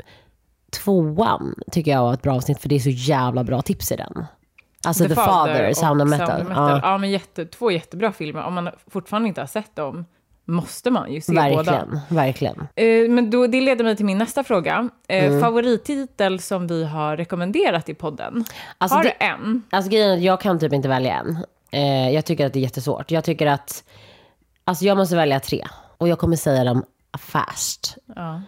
tvåan 0.84 1.54
tycker 1.72 1.90
jag 1.90 2.02
var 2.02 2.14
ett 2.14 2.22
bra 2.22 2.34
avsnitt 2.34 2.60
för 2.62 2.68
det 2.68 2.74
är 2.74 2.80
så 2.80 2.90
jävla 2.90 3.44
bra 3.44 3.62
tips 3.62 3.92
i 3.92 3.96
den. 3.96 4.24
Alltså 4.86 5.08
The, 5.08 5.14
Father, 5.14 5.70
och 5.70 5.76
Sound 5.76 6.02
of 6.02 6.08
Metal. 6.08 6.26
Sound 6.28 6.42
of 6.42 6.48
Metal. 6.48 6.70
Ja, 6.70 6.80
Ja, 6.82 6.98
men 6.98 7.10
jätte, 7.10 7.44
två 7.46 7.70
jättebra 7.70 8.12
filmer. 8.12 8.42
Om 8.44 8.54
man 8.54 8.70
fortfarande 8.90 9.28
inte 9.28 9.40
har 9.40 9.46
sett 9.48 9.76
dem 9.76 10.04
måste 10.44 10.90
man 10.90 11.12
ju 11.12 11.20
se 11.20 11.32
båda. 11.32 11.42
verkligen, 11.56 12.00
verkligen. 12.08 12.68
Eh, 12.76 13.10
men 13.10 13.30
då, 13.30 13.46
det 13.46 13.60
leder 13.60 13.84
mig 13.84 13.96
till 13.96 14.06
min 14.06 14.18
nästa 14.18 14.44
fråga. 14.44 14.88
Eh, 15.08 15.24
Mm. 15.24 15.40
Favorittitel 15.40 16.40
som 16.40 16.66
vi 16.66 16.84
har 16.84 17.16
rekommenderat 17.16 17.88
i 17.88 17.94
podden? 17.94 18.44
Alltså 18.78 18.96
har 18.96 19.04
det- 19.04 19.14
du 19.20 19.26
en? 19.26 19.62
Alltså 19.70 19.90
grejen 19.90 20.10
är 20.10 20.14
att 20.16 20.22
jag 20.22 20.40
kan 20.40 20.58
typ 20.58 20.72
inte 20.72 20.88
välja 20.88 21.14
en. 21.18 21.38
Eh, 21.72 22.10
jag 22.10 22.24
tycker 22.24 22.46
att 22.46 22.52
det 22.52 22.58
är 22.58 22.62
jättesvårt. 22.62 23.10
Jag 23.10 23.24
tycker 23.24 23.46
att, 23.46 23.84
alltså 24.64 24.84
jag 24.84 24.96
måste 24.96 25.16
välja 25.16 25.40
tre. 25.40 25.66
Och 25.98 26.08
jag 26.08 26.18
kommer 26.18 26.36
säga 26.36 26.64
dem 26.64 26.84
fast. 27.18 27.96
Ja. 28.16 28.42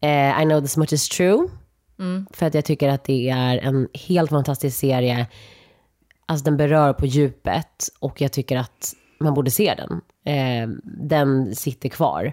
Eh, 0.00 0.42
I 0.42 0.44
know 0.44 0.60
this 0.60 0.76
much 0.76 0.92
is 0.92 1.08
true. 1.08 1.48
För 2.32 2.46
att 2.46 2.54
jag 2.54 2.64
tycker 2.64 2.88
att 2.88 3.04
det 3.04 3.30
är 3.30 3.58
en 3.58 3.88
helt 3.94 4.30
fantastisk 4.30 4.78
serie. 4.78 5.26
Alltså 6.26 6.44
den 6.44 6.56
berör 6.56 6.92
på 6.92 7.06
djupet 7.06 7.88
och 8.00 8.20
jag 8.20 8.32
tycker 8.32 8.56
att 8.56 8.94
man 9.20 9.34
borde 9.34 9.50
se 9.50 9.74
den. 9.74 10.00
Eh, 10.34 10.68
den 10.84 11.54
sitter 11.56 11.88
kvar 11.88 12.32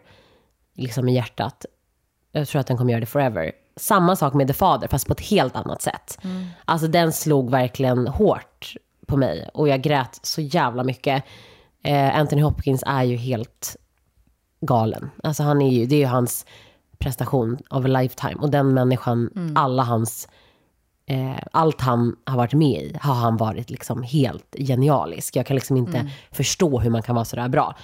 liksom 0.75 1.09
i 1.09 1.15
hjärtat. 1.15 1.65
Jag 2.31 2.47
tror 2.47 2.59
att 2.59 2.67
den 2.67 2.77
kommer 2.77 2.91
göra 2.91 2.99
det 2.99 3.05
forever. 3.05 3.51
Samma 3.75 4.15
sak 4.15 4.33
med 4.33 4.47
The 4.47 4.53
Father, 4.53 4.87
fast 4.87 5.07
på 5.07 5.13
ett 5.13 5.21
helt 5.21 5.55
annat 5.55 5.81
sätt. 5.81 6.19
Alltså 6.65 6.87
den 6.87 7.11
slog 7.11 7.51
verkligen 7.51 8.07
hårt 8.07 8.75
på 9.07 9.17
mig 9.17 9.49
och 9.53 9.67
jag 9.67 9.81
grät 9.81 10.19
så 10.23 10.41
jävla 10.41 10.83
mycket. 10.83 11.23
Eh, 11.83 12.19
Anthony 12.19 12.41
Hopkins 12.41 12.83
är 12.87 13.03
ju 13.03 13.15
helt 13.15 13.75
galen. 14.61 15.09
Alltså 15.23 15.43
han 15.43 15.61
är 15.61 15.69
ju, 15.71 15.85
det 15.85 15.95
är 15.95 15.99
ju 15.99 16.05
hans 16.05 16.45
prestation 16.97 17.57
of 17.69 17.85
a 17.85 17.87
lifetime. 17.87 18.35
Och 18.35 18.49
den 18.51 18.73
människan, 18.73 19.53
alla 19.55 19.83
hans 19.83 20.27
eh, 21.07 21.37
allt 21.51 21.81
han 21.81 22.15
har 22.25 22.37
varit 22.37 22.53
med 22.53 22.81
i 22.83 22.97
har 23.01 23.13
han 23.13 23.37
varit 23.37 23.69
liksom 23.69 24.03
helt 24.03 24.55
genialisk. 24.59 25.35
Jag 25.35 25.45
kan 25.45 25.55
liksom 25.55 25.77
inte 25.77 25.97
Mm. 25.97 26.11
förstå 26.31 26.79
hur 26.79 26.89
man 26.89 27.01
kan 27.01 27.15
vara 27.15 27.25
sådär 27.25 27.47
bra. 27.47 27.75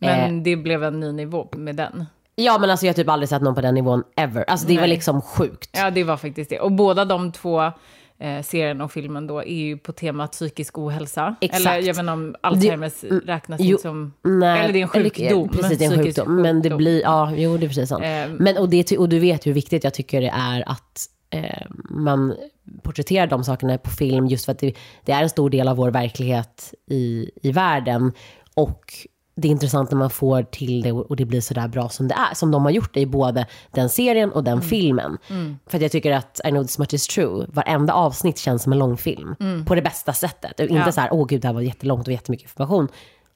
Eh, 0.00 0.06
Men 0.08 0.42
det 0.42 0.56
blev 0.56 0.84
en 0.84 1.00
ny 1.00 1.12
nivå 1.12 1.48
med 1.56 1.76
den. 1.76 2.06
ja 2.34 2.58
men 2.58 2.70
alltså 2.70 2.86
jag 2.86 2.92
har 2.92 2.94
typ 2.96 3.08
aldrig 3.08 3.28
sett 3.28 3.42
någon 3.42 3.54
på 3.54 3.60
den 3.60 3.74
nivån 3.74 4.02
ever. 4.16 4.44
Alltså 4.50 4.66
det 4.66 4.74
var 4.74 4.80
Nej. 4.80 4.90
liksom 4.90 5.22
sjukt. 5.22 5.70
Ja, 5.72 5.90
det 5.90 6.04
var 6.04 6.16
faktiskt 6.16 6.50
det. 6.50 6.60
Och 6.60 6.72
båda 6.72 7.04
de 7.04 7.32
två 7.32 7.72
eh, 8.20 8.42
serien 8.42 8.80
och 8.80 8.92
filmen 8.92 9.26
då 9.26 9.38
är 9.38 9.54
ju 9.54 9.78
på 9.78 9.92
temat 9.92 10.32
psykisk 10.32 10.78
ohälsa. 10.78 11.36
Exakt. 11.40 11.66
Eller 11.66 11.86
jag 11.86 11.94
vet 11.94 11.98
inte 11.98 12.12
om 12.12 12.36
Alzheimers 12.40 13.04
räknas 13.04 13.60
jo, 13.60 13.70
inte 13.70 13.82
som... 13.82 14.12
Nej, 14.22 14.60
eller 14.60 14.72
det 14.72 14.78
är 14.78 14.82
en 14.82 14.88
sjukdom. 14.88 15.48
precis, 15.48 15.78
det 15.78 15.84
är 15.84 15.86
en 15.86 15.98
psykisk 15.98 16.18
sjukdom. 16.18 16.42
Men 16.42 16.56
det 16.56 16.62
sjukdom. 16.62 16.78
blir, 16.78 17.02
ja, 17.02 17.32
jo 17.36 17.56
det 17.56 17.66
är 17.66 17.68
precis 17.68 17.88
sant. 17.88 18.04
Eh, 18.04 18.28
Men, 18.38 18.56
och, 18.56 18.68
det, 18.68 18.98
och 18.98 19.08
du 19.08 19.18
vet 19.18 19.46
hur 19.46 19.52
viktigt 19.52 19.84
jag 19.84 19.94
tycker 19.94 20.20
det 20.20 20.32
är 20.34 20.68
att 20.68 21.06
eh, 21.30 21.66
man 21.90 22.34
porträtterar 22.82 23.26
de 23.26 23.44
sakerna 23.44 23.78
på 23.78 23.90
film 23.90 24.26
just 24.26 24.44
för 24.44 24.52
att 24.52 24.58
det, 24.58 24.74
det 25.04 25.12
är 25.12 25.22
en 25.22 25.30
stor 25.30 25.50
del 25.50 25.68
av 25.68 25.76
vår 25.76 25.90
verklighet 25.90 26.74
i, 26.90 27.30
i 27.42 27.52
världen. 27.52 28.12
Och 28.54 28.94
det 29.40 29.48
är 29.48 29.52
intressant 29.52 29.90
när 29.90 29.98
man 29.98 30.10
får 30.10 30.42
till 30.42 30.82
det 30.82 30.92
och 30.92 31.16
det 31.16 31.24
blir 31.24 31.40
så 31.40 31.54
där 31.54 31.68
bra 31.68 31.88
som 31.88 32.08
det 32.08 32.14
är. 32.14 32.34
Som 32.34 32.50
de 32.50 32.62
har 32.64 32.70
gjort 32.70 32.94
det 32.94 33.00
i 33.00 33.06
både 33.06 33.46
den 33.70 33.88
serien 33.88 34.32
och 34.32 34.44
den 34.44 34.62
filmen. 34.62 35.18
För 35.66 35.76
att 35.78 35.82
jag 35.82 35.92
tycker 35.92 36.12
att 36.12 36.40
I 36.44 36.48
know 36.50 36.62
this 36.62 36.78
much 36.78 36.94
is 36.94 37.06
true, 37.06 37.46
varenda 37.48 37.92
avsnitt 37.92 38.38
känns 38.38 38.62
som 38.62 38.72
en 38.72 38.78
långfilm. 38.78 39.34
På 39.66 39.74
det 39.74 39.82
bästa 39.82 40.12
sättet. 40.12 40.60
Och 40.60 40.66
inte 40.66 40.74
Ja. 40.86 40.92
så 40.92 41.00
här, 41.00 41.12
åh 41.12 41.26
gud 41.26 41.40
det 41.40 41.48
här 41.48 41.54
var 41.54 41.60
jättelångt 41.60 42.06
och 42.06 42.12
jättemycket 42.12 42.44
information. 42.44 42.88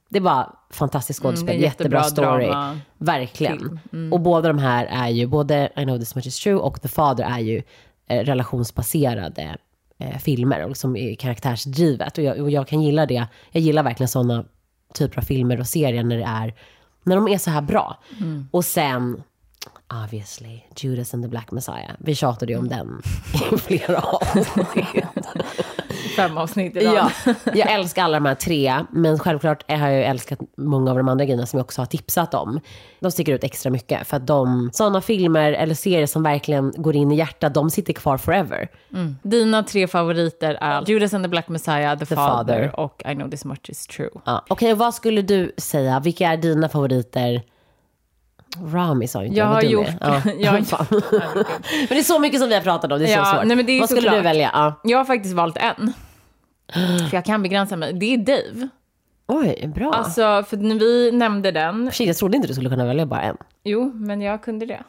Det 0.09 0.17
är 0.17 0.21
bara 0.21 0.53
fantastiskt 0.71 1.19
skådespel, 1.21 1.49
Mm, 1.49 1.61
jättebra 1.63 1.99
jättebra 2.03 2.27
story. 2.29 2.45
drama. 2.45 2.79
Verkligen. 2.97 3.79
Mm. 3.93 4.13
Och 4.13 4.19
båda 4.19 4.47
de 4.47 4.57
här 4.57 4.85
är 4.85 5.09
ju, 5.09 5.27
både 5.27 5.69
I 5.77 5.83
know 5.83 5.99
this 5.99 6.15
much 6.15 6.27
is 6.27 6.39
true 6.39 6.55
och 6.55 6.81
The 6.81 6.87
Father 6.87 7.23
är 7.23 7.39
ju 7.39 7.61
eh, 8.07 8.19
relationsbaserade 8.23 9.57
eh, 9.99 10.17
filmer 10.17 10.63
och 10.65 10.69
är 10.97 11.15
karaktärsdrivet. 11.15 12.17
Och 12.17 12.23
jag, 12.23 12.39
och 12.39 12.51
jag 12.51 12.67
kan 12.67 12.81
gilla 12.81 13.05
det. 13.05 13.27
Jag 13.51 13.61
gillar 13.61 13.83
verkligen 13.83 14.07
sådana 14.07 14.45
typer 14.93 15.17
av 15.17 15.21
filmer 15.21 15.59
och 15.59 15.67
serier 15.67 16.03
när 16.03 16.17
det 16.17 16.23
är, 16.23 16.53
när 17.03 17.15
de 17.15 17.27
är 17.27 17.37
så 17.37 17.49
här 17.51 17.61
bra. 17.61 17.99
Mm. 18.21 18.47
Och 18.51 18.65
sen, 18.65 19.23
obviously, 20.03 20.59
Judas 20.75 21.13
and 21.13 21.23
the 21.23 21.27
Black 21.29 21.51
Messiah. 21.51 21.91
Vi 21.97 22.15
tjatade 22.15 22.51
ju 22.53 22.59
om 22.59 22.65
Mm. 22.65 22.77
den 22.77 23.01
i 23.53 23.57
flera 23.57 23.99
avsnitt. 23.99 25.05
Fem 26.15 26.37
avsnitt 26.37 26.75
idag. 26.75 26.95
Ja, 26.95 27.33
jag 27.53 27.71
älskar 27.71 28.03
alla 28.03 28.19
de 28.19 28.25
här 28.25 28.35
tre, 28.35 28.79
men 28.91 29.19
självklart 29.19 29.71
har 29.71 29.77
jag 29.87 29.97
ju 29.97 30.03
älskat 30.03 30.39
många 30.57 30.91
av 30.91 30.97
de 30.97 31.09
andra 31.09 31.25
grejerna 31.25 31.45
som 31.45 31.57
jag 31.57 31.65
också 31.65 31.81
har 31.81 31.85
tipsat 31.85 32.33
om. 32.33 32.59
De 32.99 33.11
sticker 33.11 33.33
ut 33.33 33.43
extra 33.43 33.69
mycket 33.71 34.07
för 34.07 34.17
att 34.17 34.27
de, 34.27 34.69
sådana 34.73 35.01
filmer 35.01 35.51
eller 35.51 35.75
serier 35.75 36.05
som 36.07 36.23
verkligen 36.23 36.73
går 36.77 36.95
in 36.95 37.11
i 37.11 37.15
hjärtat, 37.15 37.53
de 37.53 37.69
sitter 37.69 37.93
kvar 37.93 38.17
forever. 38.17 38.67
Dina 39.23 39.63
tre 39.63 39.87
favoriter 39.87 40.57
är 40.61 40.83
Judas 40.87 41.13
and 41.13 41.25
the 41.25 41.29
Black 41.29 41.47
Messiah, 41.47 41.99
The, 41.99 42.05
The 42.05 42.15
Father, 42.15 42.69
Father. 42.69 42.79
och 42.79 43.03
I 43.05 43.13
know 43.15 43.29
this 43.29 43.45
much 43.45 43.69
is 43.69 43.87
true. 43.87 44.09
Ja. 44.25 44.45
Okej, 44.49 44.71
och 44.71 44.77
vad 44.77 44.93
skulle 44.93 45.21
du 45.21 45.51
säga, 45.57 45.99
vilka 45.99 46.27
är 46.27 46.37
dina 46.37 46.69
favoriter? 46.69 47.41
Rami 48.73 49.07
sa 49.07 49.21
ju 49.21 49.27
inte 49.27 49.39
Jag 49.39 49.45
vad 49.45 49.55
har 49.55 49.61
gjort-. 49.63 49.87
Ja. 50.01 50.21
jag 50.39 50.51
har- 50.51 50.61
Fan. 50.63 50.85
men 50.91 51.87
det 51.89 51.99
är 51.99 52.03
så 52.03 52.19
mycket 52.19 52.39
som 52.39 52.49
vi 52.49 52.55
har 52.55 52.61
pratat 52.61 52.91
om, 52.91 52.99
det 52.99 53.05
är 53.05 53.17
Ja, 53.17 53.25
så 53.25 53.31
svårt. 53.31 53.45
nej, 53.45 53.57
men 53.57 53.65
det 53.65 53.71
är 53.71 53.79
vad 53.79 53.89
skulle 53.89 54.01
du 54.01 54.07
såklart. 54.07 54.25
välja? 54.25 54.49
Ja. 54.53 54.73
Jag 54.83 54.97
har 54.97 55.05
faktiskt 55.05 55.35
valt 55.35 55.57
en. 55.57 55.93
För 57.09 57.15
jag 57.17 57.25
kan 57.25 57.43
begränsa 57.43 57.75
mig. 57.75 57.93
Det 57.93 58.13
är 58.13 58.17
Dave. 58.17 58.67
Oj, 59.27 59.71
bra. 59.75 59.93
Alltså, 59.93 60.43
för 60.49 60.57
när 60.57 60.75
vi 60.75 61.11
nämnde 61.11 61.51
den. 61.51 61.91
Shit, 61.91 62.07
jag 62.07 62.17
trodde 62.17 62.35
inte 62.35 62.47
du 62.47 62.53
skulle 62.53 62.69
kunna 62.69 62.85
välja 62.85 63.05
bara 63.05 63.21
en. 63.21 63.37
Jo, 63.63 63.91
men 63.95 64.21
jag 64.21 64.41
kunde 64.43 64.65
det. 64.65 64.83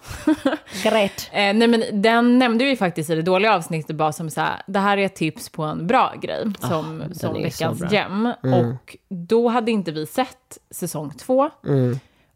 Greit. 0.83 1.31
Eh, 1.33 1.39
nej, 1.55 1.69
men 1.69 1.85
den 1.93 2.39
nämnde 2.39 2.65
vi 2.65 2.77
faktiskt 2.77 3.11
i 3.11 3.15
det 3.15 3.23
dåliga 3.23 3.55
avsnittet 3.55 3.97
bara 3.97 4.13
som 4.13 4.31
så 4.31 4.41
här, 4.41 4.63
det 4.67 4.79
här 4.79 4.99
är 4.99 5.07
ett 5.07 5.15
tips 5.17 5.49
på 5.49 5.63
en 5.63 5.87
bra 5.87 6.15
grej 6.23 6.45
som, 6.61 6.99
den 6.99 7.15
som 7.15 7.37
ju 7.37 7.51
så 7.51 7.65
veckans 7.65 7.93
gem. 7.93 8.27
Och 8.43 8.97
då 9.09 9.49
hade 9.49 9.71
inte 9.71 9.93
vi 9.93 10.07
sett 10.07 10.59
säsong 10.71 11.11
två. 11.11 11.51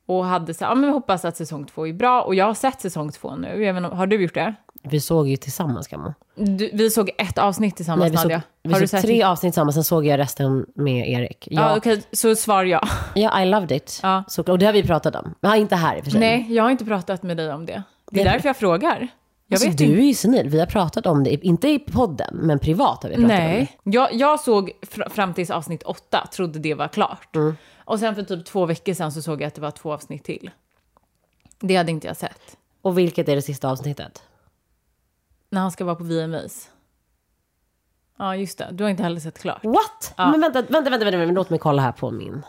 Och 0.08 0.24
hade 0.24 0.54
så 0.54 0.64
här, 0.64 0.70
ja 0.70 0.74
men 0.74 0.90
hoppas 0.90 1.24
att 1.24 1.36
säsong 1.36 1.64
två 1.66 1.86
är 1.86 1.92
bra. 1.92 2.22
Och 2.22 2.34
jag 2.34 2.44
har 2.44 2.54
sett 2.54 2.80
säsong 2.80 3.12
två 3.12 3.36
nu. 3.36 3.64
Jag 3.64 3.74
vet 3.74 3.84
inte, 3.84 3.96
har 3.96 4.06
du 4.06 4.22
gjort 4.22 4.34
det? 4.34 4.54
Vi 4.82 5.00
såg 5.00 5.28
ju 5.28 5.36
tillsammans, 5.36 5.88
Kammo. 5.88 6.14
Du, 6.34 6.70
vi 6.72 6.90
såg 6.90 7.10
ett 7.18 7.38
avsnitt 7.38 7.76
tillsammans, 7.76 8.02
Nej, 8.02 8.10
vi 8.10 8.16
såg, 8.16 8.24
Nadia. 8.24 8.42
vi 8.62 8.72
har 8.72 8.80
du 8.80 8.86
såg 8.86 8.98
sett 8.98 9.02
tre 9.06 9.22
avsnitt 9.22 9.52
tillsammans, 9.52 9.74
sen 9.74 9.84
såg 9.84 10.06
jag 10.06 10.18
resten 10.18 10.66
med 10.74 11.08
Erik. 11.10 11.48
Ja, 11.50 11.60
Ja, 11.70 11.76
okej, 11.76 12.02
så 12.12 12.34
svar 12.34 12.64
ja. 12.64 12.80
ja 13.14 13.42
I 13.42 13.46
loved 13.46 13.72
it. 13.72 14.00
Ja. 14.02 14.24
Så, 14.28 14.42
och 14.42 14.58
det 14.58 14.66
har 14.66 14.72
vi 14.72 14.82
pratat 14.82 15.16
om. 15.16 15.34
Men 15.40 15.54
inte 15.54 15.76
här 15.76 15.96
i 15.96 16.00
och 16.00 16.04
för 16.04 16.10
sig. 16.10 16.20
Nej, 16.20 16.46
jag 16.54 16.62
har 16.62 16.70
inte 16.70 16.84
pratat 16.84 17.22
med 17.22 17.36
dig 17.36 17.52
om 17.52 17.66
det. 17.66 17.82
Det 18.10 18.20
är 18.20 18.24
Det- 18.24 18.30
därför 18.30 18.48
jag 18.48 18.56
frågar. 18.56 19.08
Jag 19.50 19.56
alltså, 19.56 19.68
vet 19.68 19.78
du 19.78 19.84
inte. 19.84 20.02
är 20.02 20.06
ju 20.06 20.14
senil. 20.14 20.48
Vi 20.48 20.58
har 20.58 20.66
pratat 20.66 21.06
om 21.06 21.24
det, 21.24 21.46
inte 21.46 21.68
i 21.68 21.78
podden, 21.78 22.36
men 22.36 22.58
privat 22.58 23.02
har 23.02 23.10
vi 23.10 23.16
pratat 23.16 23.30
om 23.30 23.36
det. 23.36 23.48
Nej, 23.48 23.78
jag, 23.82 24.14
jag 24.14 24.40
såg 24.40 24.72
fr- 24.82 25.08
fram 25.08 25.34
tills 25.34 25.50
avsnitt 25.50 25.82
åtta, 25.82 26.28
trodde 26.32 26.58
det 26.58 26.74
var 26.74 26.88
klart. 26.88 27.36
Mm. 27.36 27.56
Och 27.84 27.98
sen 27.98 28.14
för 28.14 28.22
typ 28.22 28.44
två 28.44 28.66
veckor 28.66 28.94
sedan 28.94 29.12
så 29.12 29.22
såg 29.22 29.42
jag 29.42 29.46
att 29.46 29.54
det 29.54 29.60
var 29.60 29.70
två 29.70 29.92
avsnitt 29.92 30.24
till. 30.24 30.50
Det 31.60 31.76
hade 31.76 31.90
inte 31.90 32.06
jag 32.06 32.16
sett. 32.16 32.56
Och 32.82 32.98
vilket 32.98 33.28
är 33.28 33.36
det 33.36 33.42
sista 33.42 33.70
avsnittet? 33.70 34.22
När 35.50 35.60
han 35.60 35.70
ska 35.70 35.84
vara 35.84 35.96
på 35.96 36.04
VMAs. 36.04 36.70
Ja, 38.18 38.36
just 38.36 38.58
det. 38.58 38.68
Du 38.72 38.84
har 38.84 38.90
inte 38.90 39.02
heller 39.02 39.20
sett 39.20 39.38
klart. 39.38 39.64
What? 39.64 40.14
Men 40.16 40.40
vänta, 40.40 40.62
vänta, 40.62 40.90
vänta, 40.90 41.04
vänta, 41.04 41.32
låt 41.32 41.50
mig 41.50 41.58
kolla 41.58 41.82
här 41.82 41.92
på 41.92 42.10
min. 42.10 42.42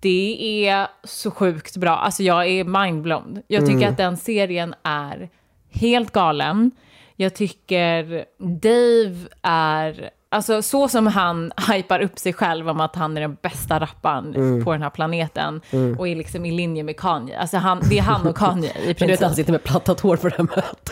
Det 0.00 0.68
är 0.68 0.88
så 1.04 1.30
sjukt 1.30 1.76
bra. 1.76 1.96
Alltså 1.96 2.22
jag 2.22 2.46
är 2.46 2.64
mindblown. 2.64 3.42
Jag 3.46 3.66
tycker 3.66 3.88
att 3.88 3.96
den 3.96 4.16
serien 4.16 4.74
är 4.82 5.30
helt 5.74 6.12
galen. 6.12 6.70
Jag 7.16 7.34
tycker 7.34 8.24
Dave 8.38 9.16
är, 9.42 10.10
alltså 10.28 10.62
så 10.62 10.88
som 10.88 11.06
han 11.06 11.52
hypar 11.72 12.00
upp 12.00 12.18
sig 12.18 12.32
själv 12.32 12.68
om 12.68 12.80
att 12.80 12.96
han 12.96 13.16
är 13.16 13.20
den 13.20 13.36
bästa 13.42 13.80
rapparen 13.80 14.64
på 14.64 14.72
den 14.72 14.82
här 14.82 14.90
planeten 14.90 15.60
och 15.98 16.08
är 16.08 16.16
liksom 16.16 16.44
i 16.44 16.52
linje 16.52 16.82
med 16.82 16.96
Kanye. 16.96 17.38
Alltså 17.38 17.56
han, 17.56 17.80
det 17.90 17.98
är 17.98 18.02
han 18.02 18.26
och 18.26 18.36
Kanye 18.36 18.70
i 18.70 18.74
Men 18.78 18.84
du 18.84 18.86
vet, 18.86 18.98
princip. 18.98 19.22
han 19.26 19.34
sitter 19.34 19.52
med 19.52 19.64
plattat 19.64 20.00
hår 20.00 20.16
på 20.16 20.28
det 20.28 20.36
här 20.36 20.44
mötet. 20.44 20.90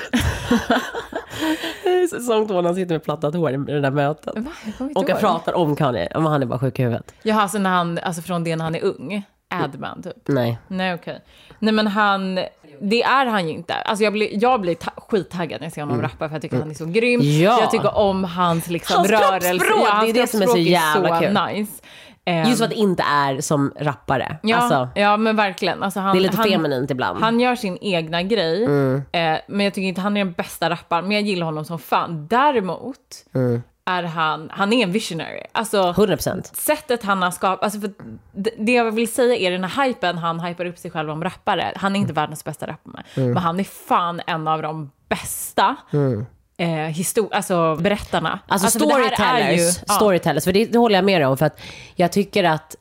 Säsong 2.11 2.49
två 2.49 2.55
när 2.55 2.63
han 2.63 2.75
sitter 2.75 2.95
med 2.95 3.05
plattat 3.05 3.35
hår 3.35 3.51
i 3.53 3.57
det 3.57 3.81
där 3.81 3.91
mötet. 3.91 4.35
Va? 4.37 4.51
Jag 4.79 4.97
Och 4.97 5.09
jag 5.09 5.21
pratar 5.21 5.53
om 5.55 5.77
Kanye, 5.77 6.09
men 6.15 6.27
han 6.27 6.43
är 6.43 6.47
bara 6.47 6.59
sjuk 6.59 6.79
i 6.79 6.83
huvudet. 6.83 7.15
Jaha, 7.23 7.43
alltså 7.43 7.59
när 7.59 7.71
han, 7.71 7.99
alltså 7.99 8.23
från 8.23 8.45
det 8.45 8.57
när 8.57 8.65
han 8.65 8.75
är 8.75 8.85
ung. 8.85 9.23
Adman 9.55 10.03
typ. 10.03 10.17
Nej. 10.29 10.59
Nej 10.69 10.95
okej. 10.95 11.21
Nej 11.59 11.75
men 11.75 11.87
han, 11.87 12.39
det 12.83 13.03
är 13.03 13.27
han 13.27 13.49
ju 13.49 13.55
inte. 13.55 13.75
Alltså 13.75 14.05
jag 14.05 14.13
blir, 14.13 14.29
jag 14.43 14.61
blir 14.61 14.75
ta- 14.75 14.91
skittaggad 15.11 15.61
när 15.61 15.67
jag 15.67 15.73
ser 15.73 15.83
honom 15.83 16.03
rappa 16.03 16.29
för 16.29 16.35
jag 16.35 16.43
tycker 16.43 16.59
han 16.59 16.71
är 16.71 16.75
så 16.75 16.87
grym. 16.87 17.21
Ja. 17.23 17.61
Jag 17.61 17.71
tycker 17.71 17.97
om 17.97 18.25
hans 18.25 18.69
liksom 18.71 18.97
Hans 18.97 19.11
rörelse. 19.11 19.55
Ja, 19.69 19.89
hans 19.91 20.05
det 20.13 20.19
är 20.19 20.23
det 20.23 20.27
som 20.27 20.43
är 20.43 20.47
så 20.47 20.57
jävla 20.59 21.21
kul. 21.21 21.39
nice. 21.47 21.73
Ehm, 22.25 22.47
Just 22.49 22.59
för 22.59 22.65
att 22.65 22.71
det 22.71 22.77
inte 22.77 23.03
är 23.03 23.41
som 23.41 23.73
rappare. 23.77 24.37
ja, 24.43 24.57
Alltså, 24.57 24.89
ja 24.95 25.17
men 25.17 25.37
verkligen. 25.37 25.83
Alltså 25.83 26.01
han, 26.01 26.13
det 26.17 26.19
är 26.19 26.23
lite 26.23 26.37
han, 26.37 26.49
feminint 26.51 26.91
ibland. 26.91 27.21
Han 27.21 27.41
gör 27.41 27.57
sin 27.57 27.79
egna 27.81 28.23
grej, 28.23 28.65
Mm. 28.65 29.03
eh, 29.13 29.39
men 29.49 29.61
jag 29.65 29.75
tycker 29.75 29.89
inte 29.89 30.01
han 30.01 30.17
är 30.17 30.25
den 30.25 30.33
bästa 30.33 30.71
rapparen, 30.71 31.05
men 31.09 31.13
jag 31.17 31.23
gillar 31.23 31.47
honom 31.47 31.65
som 31.65 31.79
fan. 31.79 32.27
Däremot 32.27 32.97
Mm. 33.35 33.63
Är 33.87 34.03
han, 34.03 34.51
han 34.53 34.73
är 34.73 34.83
en 34.83 34.93
visionary. 34.93 35.43
Alltså, 35.53 35.93
100%. 35.93 36.55
sättet 36.57 37.03
han 37.03 37.23
har 37.23 37.31
skapat, 37.31 37.63
alltså 37.65 37.81
för 37.81 37.93
det, 38.33 38.51
det 38.59 38.73
jag 38.73 38.93
vill 38.93 39.13
säga 39.13 39.37
är 39.37 39.51
den 39.51 39.65
här 39.65 39.87
hypen, 39.87 40.19
han 40.19 40.41
hypar 40.41 40.65
upp 40.65 40.79
sig 40.79 40.91
själv 40.91 41.11
om 41.11 41.25
rappare. 41.25 41.73
Han 41.77 41.97
är 41.97 42.01
inte 42.01 42.13
världens 42.13 42.45
bästa 42.45 42.67
rappare, 42.67 43.03
men 43.15 43.37
han 43.37 43.61
är 43.61 43.65
fan 43.65 44.21
en 44.27 44.49
av 44.49 44.63
de 44.63 44.91
bästa 45.09 45.77
eh, 46.57 46.67
histor- 46.69 47.29
alltså 47.35 47.77
berättarna. 47.77 48.39
Alltså, 48.49 48.67
är 48.67 48.71
storytellers, 48.71 49.61
ju- 49.79 49.85
ja. 49.89 49.95
storytellers, 49.95 50.45
för 50.45 50.53
det, 50.53 50.65
det 50.65 50.79
håller 50.79 50.95
jag 50.95 51.05
med 51.05 51.21
dig 51.21 51.27
om. 51.27 51.37
För 51.37 51.47
att 51.47 51.61
jag 51.95 52.13
tycker 52.13 52.45
att 52.45 52.77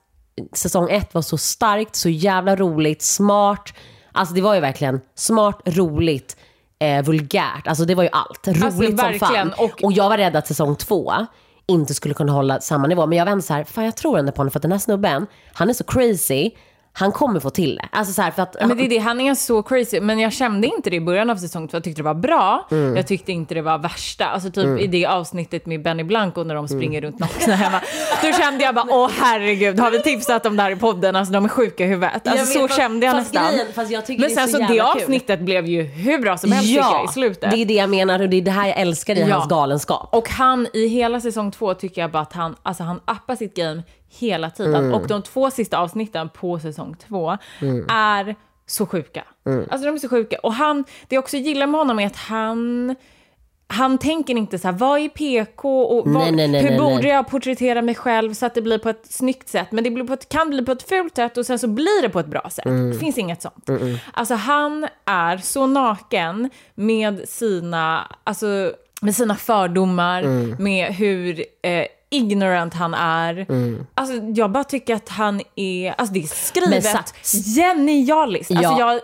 säsong 0.54 0.90
ett 0.92 1.14
var 1.14 1.22
så 1.22 1.38
starkt, 1.38 1.96
så 1.96 2.10
jävla 2.10 2.56
roligt, 2.56 3.02
smart. 3.02 3.74
Alltså 4.12 4.36
det 4.36 4.42
var 4.42 4.54
ju 4.56 4.60
verkligen 4.62 5.02
smart, 5.16 5.62
roligt, 5.66 6.38
eh, 6.82 7.04
vulgärt. 7.04 7.68
Alltså 7.68 7.86
det 7.86 7.96
var 7.96 8.04
ju 8.04 8.10
allt. 8.12 8.48
Roligt 8.48 8.58
som 8.60 8.66
Alltså, 8.68 8.82
verkligen. 8.96 9.20
fan. 9.52 9.54
Och, 9.66 9.84
Och- 9.84 9.94
jag 9.94 10.10
var 10.10 10.18
rädd 10.18 10.36
att 10.36 10.48
säsong 10.48 10.76
två 10.76 11.14
inte 11.68 11.94
skulle 11.94 12.14
kunna 12.14 12.32
hålla 12.32 12.60
samma 12.60 12.88
nivå. 12.88 13.06
Men 13.06 13.18
jag 13.18 13.26
var 13.26 13.32
ändå 13.32 13.42
så 13.42 13.54
här, 13.54 13.64
fan 13.64 13.86
jag 13.86 13.96
tror 13.98 14.20
ändå 14.20 14.32
på 14.32 14.38
honom 14.38 14.52
för 14.52 14.60
att 14.60 14.62
den 14.64 14.72
här 14.72 14.80
snubben, 14.80 15.28
han 15.54 15.70
är 15.70 15.74
så 15.74 15.84
crazy. 15.84 16.52
Han 16.94 17.12
kommer 17.12 17.40
få 17.40 17.50
till 17.50 17.76
det. 17.76 17.88
Alltså 17.92 18.14
så 18.14 18.22
här, 18.22 18.32
för 18.32 18.42
att... 18.44 18.56
Ja, 18.60 18.68
men 18.68 18.78
det 18.78 18.86
är 18.86 18.90
det, 18.90 18.98
han 18.98 19.22
är 19.22 19.36
så 19.36 19.64
crazy. 19.64 20.00
Men 20.02 20.20
jag 20.20 20.34
kände 20.34 20.68
inte 20.68 20.90
det 20.90 20.96
i 20.96 21.02
början 21.02 21.30
av 21.30 21.36
säsong 21.36 21.68
två. 21.68 21.76
Jag 21.76 21.84
tyckte 21.84 22.00
det 22.02 22.06
var 22.06 22.14
bra. 22.14 22.68
Mm. 22.72 22.96
Jag 22.96 23.08
tyckte 23.08 23.32
inte 23.32 23.54
det 23.54 23.62
var 23.62 23.78
värsta. 23.78 24.26
Alltså 24.26 24.52
typ 24.52 24.80
i 24.80 24.88
det 24.88 25.06
avsnittet 25.06 25.66
med 25.66 25.82
Benny 25.84 26.04
Blanco 26.04 26.44
när 26.44 26.56
de 26.56 26.68
springer 26.68 27.00
Mm. 27.00 27.04
runt 27.12 27.20
nakna 27.20 27.56
hemma. 27.56 27.82
Då 28.24 28.32
kände 28.32 28.64
jag 28.64 28.76
bara, 28.76 28.86
åh 28.90 29.10
herregud, 29.22 29.80
har 29.80 29.92
vi 29.92 30.02
tipsat 30.04 30.46
om 30.46 30.58
det 30.58 30.64
här 30.64 30.72
i 30.72 30.76
podden? 30.76 31.16
Alltså 31.16 31.34
de 31.34 31.46
är 31.46 31.50
sjuka 31.50 31.84
i 31.86 31.88
huvudet. 31.88 32.28
Alltså 32.28 32.46
så 32.46 32.68
fast- 32.68 32.80
kände 32.80 33.06
jag 33.06 33.16
nästan. 33.16 33.48
grejen- 33.52 33.68
fast 33.74 33.92
jag 33.92 34.20
men 34.20 34.30
sen 34.30 34.48
så 34.48 34.52
så, 34.52 34.58
det 34.58 34.64
jävla 34.64 34.94
kul. 34.94 35.02
avsnittet 35.02 35.40
blev 35.40 35.66
ju 35.66 35.82
hur 35.84 36.18
bra 36.20 36.38
som 36.38 36.52
helst 36.52 36.68
tycker 36.70 36.82
jag 36.82 37.06
i 37.06 37.08
slutet. 37.08 37.52
det 37.52 37.58
är 37.58 37.66
det 37.66 37.74
jag 37.74 37.90
menar 37.90 38.20
och 38.22 38.30
det 38.30 38.38
är 38.38 38.42
det 38.42 38.52
här 38.52 38.68
jag 38.68 38.78
älskar 38.80 39.16
i 39.16 39.20
Ja. 39.22 39.36
hans 39.36 39.50
galenskap. 39.50 40.10
Och 40.12 40.30
han 40.30 40.68
i 40.74 40.88
hela 40.88 41.22
säsong 41.22 41.52
två 41.52 41.74
tycker 41.74 42.02
jag 42.02 42.12
bara 42.12 42.24
att 42.24 42.34
han, 42.34 42.56
alltså 42.64 42.84
han 42.84 43.00
appar 43.06 43.36
sitt 43.36 43.56
game 43.56 43.84
hela 44.20 44.50
tiden. 44.50 44.76
Mm. 44.76 44.94
Och 44.94 45.08
de 45.08 45.22
två 45.22 45.52
sista 45.52 45.78
avsnitten 45.78 46.30
på 46.30 46.60
säsong 46.60 46.96
två 47.08 47.38
är 47.90 48.36
så 48.66 48.86
sjuka. 48.86 49.24
Mm. 49.46 49.68
Alltså 49.72 49.86
de 49.86 49.96
är 49.96 50.00
så 50.00 50.10
sjuka. 50.10 50.38
Och 50.44 50.54
han, 50.54 50.84
det 51.08 51.16
jag 51.16 51.24
också 51.24 51.38
gillar 51.38 51.68
med 51.68 51.80
honom 51.80 52.00
är 52.00 52.08
att 52.08 52.16
han, 52.16 52.96
han 53.68 53.98
tänker 53.98 54.36
inte 54.38 54.60
så 54.60 54.68
här, 54.68 54.76
vad 54.76 55.00
är 55.00 55.10
PK 55.10 55.82
och 55.84 56.08
vad, 56.10 56.24
Nej, 56.24 56.32
nej, 56.32 56.48
nej, 56.48 56.62
hur 56.62 56.78
borde 56.80 57.08
jag 57.08 57.28
porträttera 57.28 57.82
mig 57.82 57.96
själv 57.96 58.34
så 58.34 58.46
att 58.46 58.54
det 58.56 58.62
blir 58.62 58.78
på 58.78 58.90
ett 58.90 59.06
snyggt 59.12 59.50
sätt. 59.50 59.68
Men 59.72 59.84
det 59.84 59.90
blir 59.92 60.04
på 60.04 60.14
ett, 60.14 60.30
kan 60.30 60.50
bli 60.50 60.66
på 60.66 60.72
ett 60.72 60.84
fult 60.90 61.16
sätt 61.16 61.38
och 61.38 61.46
sen 61.46 61.60
så 61.60 61.68
blir 61.68 62.02
det 62.02 62.10
på 62.10 62.20
ett 62.20 62.28
bra 62.28 62.50
sätt. 62.50 62.66
Mm. 62.66 62.92
Det 62.92 62.98
finns 62.98 63.18
inget 63.18 63.42
sånt. 63.42 63.70
Alltså 64.14 64.34
han 64.36 64.88
är 65.06 65.38
så 65.38 65.68
naken 65.68 66.50
med 66.76 67.30
sina, 67.30 68.16
alltså, 68.24 68.74
med 69.02 69.16
sina 69.16 69.36
fördomar, 69.36 70.22
Mm. 70.24 70.56
med 70.60 70.94
hur 70.94 71.44
eh, 71.64 71.86
ignorant 72.12 72.74
han 72.74 72.94
är. 72.94 73.46
Mm. 73.50 73.86
Alltså 73.94 74.14
jag 74.36 74.52
bara 74.52 74.64
tycker 74.64 74.96
att 74.96 75.10
han 75.10 75.42
är, 75.56 75.94
alltså 75.98 76.14
det 76.14 76.20
är 76.20 76.70
Men 76.70 76.82
skrivet 76.82 77.14
genialiskt. 77.56 78.52
Alltså 78.52 78.74
Ja. 78.80 78.80
jag 78.80 79.02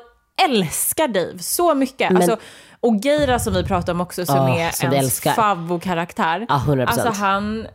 älskar 0.49 1.07
Dave 1.07 1.39
så 1.39 1.75
mycket. 1.75 2.15
Alltså, 2.15 2.37
och 2.79 2.95
Geira 2.95 3.39
som 3.39 3.53
vi 3.53 3.63
pratade 3.63 3.91
om 3.91 4.01
också, 4.01 4.25
som 4.25 4.35
Ja, 4.35 4.59
är 4.59 4.71
som 4.71 4.93
ens 4.93 5.21
favvo-karaktär. 5.21 6.45
Ja, 6.49 6.63
100%. 6.67 6.85
Alltså 6.85 7.09
han, 7.09 7.67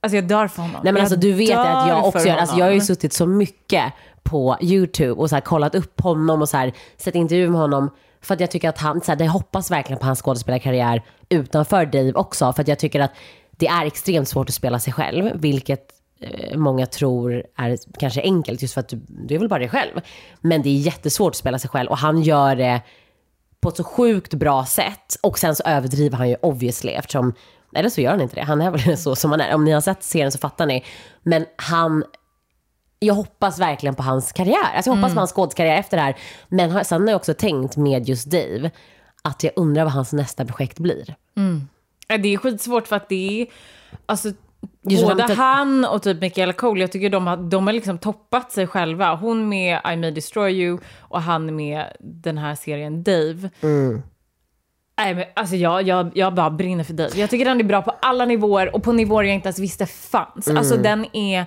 alltså 0.00 0.16
jag 0.16 0.28
dör 0.28 0.48
för 0.48 0.62
honom. 0.62 0.80
Nej 0.84 0.92
men 0.92 1.02
alltså 1.02 1.16
du 1.16 1.32
vet 1.32 1.58
att 1.58 1.88
jag 1.88 2.04
också 2.04 2.28
gör, 2.28 2.36
alltså 2.36 2.56
jag 2.58 2.64
har 2.66 2.72
ju 2.72 2.80
suttit 2.80 3.12
så 3.12 3.26
mycket 3.26 3.92
på 4.22 4.56
YouTube 4.60 5.12
och 5.12 5.28
så 5.28 5.36
här 5.36 5.40
kollat 5.40 5.74
upp 5.74 6.00
honom 6.00 6.42
och 6.42 6.48
så 6.48 6.56
här 6.56 6.72
sett 6.96 7.14
intervjuer 7.14 7.50
med 7.50 7.60
honom. 7.60 7.90
För 8.22 8.34
att 8.34 8.40
jag 8.40 8.50
tycker 8.50 8.68
att 8.68 8.78
han, 8.78 9.00
så 9.00 9.12
här, 9.12 9.16
det 9.16 9.28
hoppas 9.28 9.70
verkligen 9.70 9.98
på 9.98 10.06
hans 10.06 10.22
skådespelarkarriär 10.22 11.02
utanför 11.28 11.86
Dave 11.86 12.12
också. 12.12 12.52
För 12.52 12.62
att 12.62 12.68
jag 12.68 12.78
tycker 12.78 13.00
att 13.00 13.12
det 13.56 13.66
är 13.66 13.86
extremt 13.86 14.28
svårt 14.28 14.48
att 14.48 14.54
spela 14.54 14.78
sig 14.78 14.92
själv, 14.92 15.30
vilket 15.34 15.90
eh, 16.20 16.56
många 16.58 16.86
tror 16.86 17.44
är 17.56 17.78
kanske 17.98 18.22
enkelt 18.22 18.62
just 18.62 18.74
för 18.74 18.80
att 18.80 18.88
du, 18.88 19.00
du 19.08 19.34
är 19.34 19.38
väl 19.38 19.48
bara 19.48 19.58
dig 19.58 19.68
själv. 19.68 20.00
Men 20.40 20.62
det 20.62 20.68
är 20.68 20.76
jättesvårt 20.76 21.30
att 21.30 21.36
spela 21.36 21.58
sig 21.58 21.70
själv 21.70 21.90
och 21.90 21.98
han 21.98 22.22
gör 22.22 22.56
det 22.56 22.82
på 23.60 23.68
ett 23.68 23.76
så 23.76 23.84
sjukt 23.84 24.34
bra 24.34 24.66
sätt. 24.66 25.16
Och 25.22 25.38
sen 25.38 25.56
så 25.56 25.62
överdriver 25.62 26.16
han 26.16 26.28
ju 26.28 26.36
obviously 26.42 26.92
eftersom, 26.92 27.34
eller 27.74 27.88
så 27.88 28.00
gör 28.00 28.10
han 28.10 28.20
inte 28.20 28.34
det. 28.34 28.42
Han 28.42 28.60
är 28.60 28.70
väl 28.70 28.98
så 28.98 29.16
som 29.16 29.30
han 29.30 29.40
är. 29.40 29.54
Om 29.54 29.64
ni 29.64 29.70
har 29.70 29.80
sett 29.80 30.02
serien 30.02 30.32
så 30.32 30.38
fattar 30.38 30.66
ni. 30.66 30.84
Men 31.22 31.46
han, 31.56 32.04
jag 32.98 33.14
hoppas 33.14 33.58
verkligen 33.58 33.94
på 33.94 34.02
hans 34.02 34.32
karriär. 34.32 34.74
Alltså 34.74 34.90
jag 34.90 34.96
hoppas 34.96 35.12
på 35.12 35.20
hans 35.20 35.32
skådeskarriär 35.32 35.76
efter 35.76 35.96
det 35.96 36.02
här. 36.02 36.16
Men 36.48 36.84
sen 36.84 37.02
har 37.02 37.08
jag 37.08 37.16
också 37.16 37.34
tänkt 37.34 37.76
med 37.76 38.08
just 38.08 38.30
Dave, 38.30 38.70
att 39.22 39.42
jag 39.44 39.52
undrar 39.56 39.84
vad 39.84 39.92
hans 39.92 40.12
nästa 40.12 40.44
projekt 40.44 40.78
blir. 40.78 41.14
Ja, 41.34 41.42
Det 42.06 42.34
är 42.34 42.36
skitsvårt 42.36 42.86
för 42.88 42.96
att 42.96 43.08
det 43.08 43.40
är, 43.42 43.46
alltså 44.06 44.28
Just 44.88 45.04
både 45.06 45.22
han- 45.22 45.36
han 45.36 45.84
och 45.84 46.02
typ 46.02 46.20
Michaela 46.20 46.52
Cole, 46.52 46.80
jag 46.80 46.92
tycker 46.92 47.10
de 47.10 47.26
har, 47.26 47.36
de 47.36 47.66
har 47.66 47.74
liksom 47.74 47.98
toppat 47.98 48.52
sig 48.52 48.66
själva. 48.66 49.14
Hon 49.14 49.48
med 49.48 49.80
I 49.92 49.96
May 49.96 50.10
Destroy 50.10 50.52
You 50.62 50.78
och 51.00 51.22
han 51.22 51.56
med 51.56 51.84
den 52.00 52.38
här 52.38 52.54
serien 52.54 53.02
Dave. 53.02 53.50
Mm. 53.62 54.02
Nej, 54.98 55.14
men 55.14 55.24
alltså 55.34 55.56
jag, 55.56 55.82
jag, 55.82 56.10
jag 56.14 56.34
bara 56.34 56.50
brinner 56.50 56.84
för 56.84 56.92
Dave. 56.92 57.10
Jag 57.20 57.30
tycker 57.30 57.44
den 57.44 57.60
är 57.60 57.64
bra 57.64 57.82
på 57.82 57.94
alla 58.02 58.24
nivåer 58.24 58.74
och 58.74 58.82
på 58.82 58.92
nivåer 58.92 59.24
jag 59.24 59.34
inte 59.34 59.46
ens 59.48 59.58
visste 59.58 59.86
fanns. 59.86 60.48
Alltså 60.48 60.76
den 60.76 61.06
är... 61.16 61.44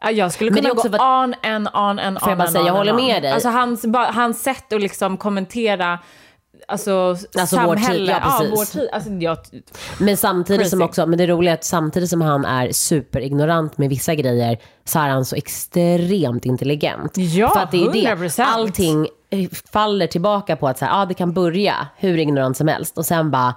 ja, 0.00 0.10
Jag 0.10 0.32
skulle 0.32 0.50
Mm. 0.50 0.62
Kunna 0.62 0.74
gå 0.74 1.04
on 1.04 1.34
and 1.42 1.68
on 1.74 1.98
and 1.98 2.18
Får 2.20 2.28
jag 2.28 2.32
on 2.32 2.38
bara 2.38 2.48
säga, 2.48 2.60
on 2.60 2.66
jag 2.66 2.74
håller 2.74 2.92
on. 2.92 3.04
med 3.06 3.22
dig. 3.22 3.32
Alltså 3.32 3.48
hans, 3.48 3.86
bara, 3.86 4.06
hans 4.06 4.42
sätt 4.42 4.72
att 4.72 4.80
liksom 4.82 5.16
kommentera 5.16 5.98
Alltså, 6.68 7.16
Alltså 7.38 7.60
vår 7.66 7.76
tid, 7.76 7.84
samhälle. 7.84 8.12
ja, 8.12 8.36
precis. 8.38 8.58
vår 8.58 8.80
tid. 8.80 8.88
Alltså, 8.92 9.10
jag, 9.10 9.38
Men 9.98 10.16
samtidigt 10.16 10.68
som 10.68 10.78
Crazy. 10.78 10.88
också, 10.88 11.06
men 11.06 11.18
det 11.18 11.26
roliga 11.26 11.52
är 11.52 11.54
att 11.54 11.64
samtidigt 11.64 12.10
som 12.10 12.20
han 12.20 12.44
är 12.44 12.72
superignorant 12.72 13.78
med 13.78 13.88
vissa 13.88 14.14
grejer 14.14 14.58
så 14.84 14.98
är 14.98 15.08
han 15.08 15.24
så 15.24 15.36
extremt 15.36 16.44
intelligent. 16.44 17.16
Ja, 17.16 17.48
För 17.48 17.60
att 17.60 17.70
det 17.70 17.84
är 17.84 17.92
det. 17.92 18.14
100%. 18.14 18.42
Allting 18.42 19.08
faller 19.72 20.06
tillbaka 20.06 20.56
på 20.56 20.68
att 20.68 20.78
så 20.78 20.84
här, 20.84 21.02
ah, 21.02 21.06
det 21.06 21.14
kan 21.14 21.32
börja 21.32 21.74
hur 21.96 22.18
ignorant 22.18 22.56
som 22.56 22.68
helst 22.68 22.98
och 22.98 23.06
sen 23.06 23.30
bara 23.30 23.54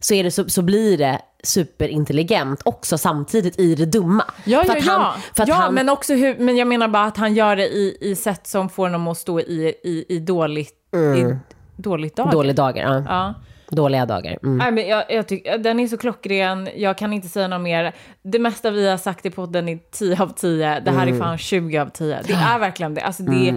så, 0.00 0.14
är 0.14 0.24
det, 0.24 0.30
så, 0.30 0.48
så 0.48 0.62
blir 0.62 0.98
det 0.98 1.20
superintelligent 1.42 2.60
också 2.64 2.98
samtidigt 2.98 3.58
i 3.58 3.74
det 3.74 3.86
dumma. 3.86 4.24
Ja, 4.44 4.64
för 4.64 4.72
ja, 4.72 4.78
att 4.78 4.86
ja. 4.86 4.92
han, 4.92 5.20
för 5.36 5.44
ja 5.48 5.54
han, 5.54 5.74
men 5.74 5.88
också 5.88 6.14
hur, 6.14 6.38
men 6.38 6.56
jag 6.56 6.68
menar 6.68 6.88
bara 6.88 7.04
att 7.04 7.16
han 7.16 7.34
gör 7.34 7.56
det 7.56 7.68
i, 7.68 7.98
i 8.00 8.14
sätt 8.16 8.46
som 8.46 8.68
får 8.68 8.84
honom 8.84 9.08
att 9.08 9.18
stå 9.18 9.40
i, 9.40 9.74
i, 9.84 10.04
i 10.08 10.18
dåligt, 10.18 10.74
i 11.16 11.36
dåligt 11.78 12.16
dag. 12.16 12.30
Dåliga 12.30 12.54
dagar, 12.54 12.82
ja. 12.82 13.04
Ja. 13.08 13.34
Dåliga 13.70 14.06
dagar. 14.06 14.38
Mm. 14.42 14.58
Nej, 14.58 14.72
men 14.72 14.88
jag, 14.88 15.04
jag 15.08 15.28
tycker, 15.28 15.58
den 15.58 15.80
är 15.80 15.86
så 15.86 15.96
klockren, 15.98 16.68
jag 16.76 16.98
kan 16.98 17.12
inte 17.12 17.28
säga 17.28 17.48
något 17.48 17.60
mer. 17.60 17.94
Det 18.22 18.38
mesta 18.38 18.70
vi 18.70 18.88
har 18.88 18.96
sagt 18.96 19.26
i 19.26 19.30
podden 19.30 19.68
är 19.68 19.78
10 19.92 20.22
av 20.22 20.28
10, 20.28 20.80
det 20.80 20.90
här 20.90 21.02
Mm. 21.02 21.14
är 21.14 21.18
fan 21.20 21.38
20 21.38 21.78
av 21.78 21.86
10. 21.88 22.18
Det 22.26 22.32
är 22.32 22.58
verkligen 22.58 22.94
det. 22.94 23.00
Alltså 23.00 23.22
det 23.22 23.54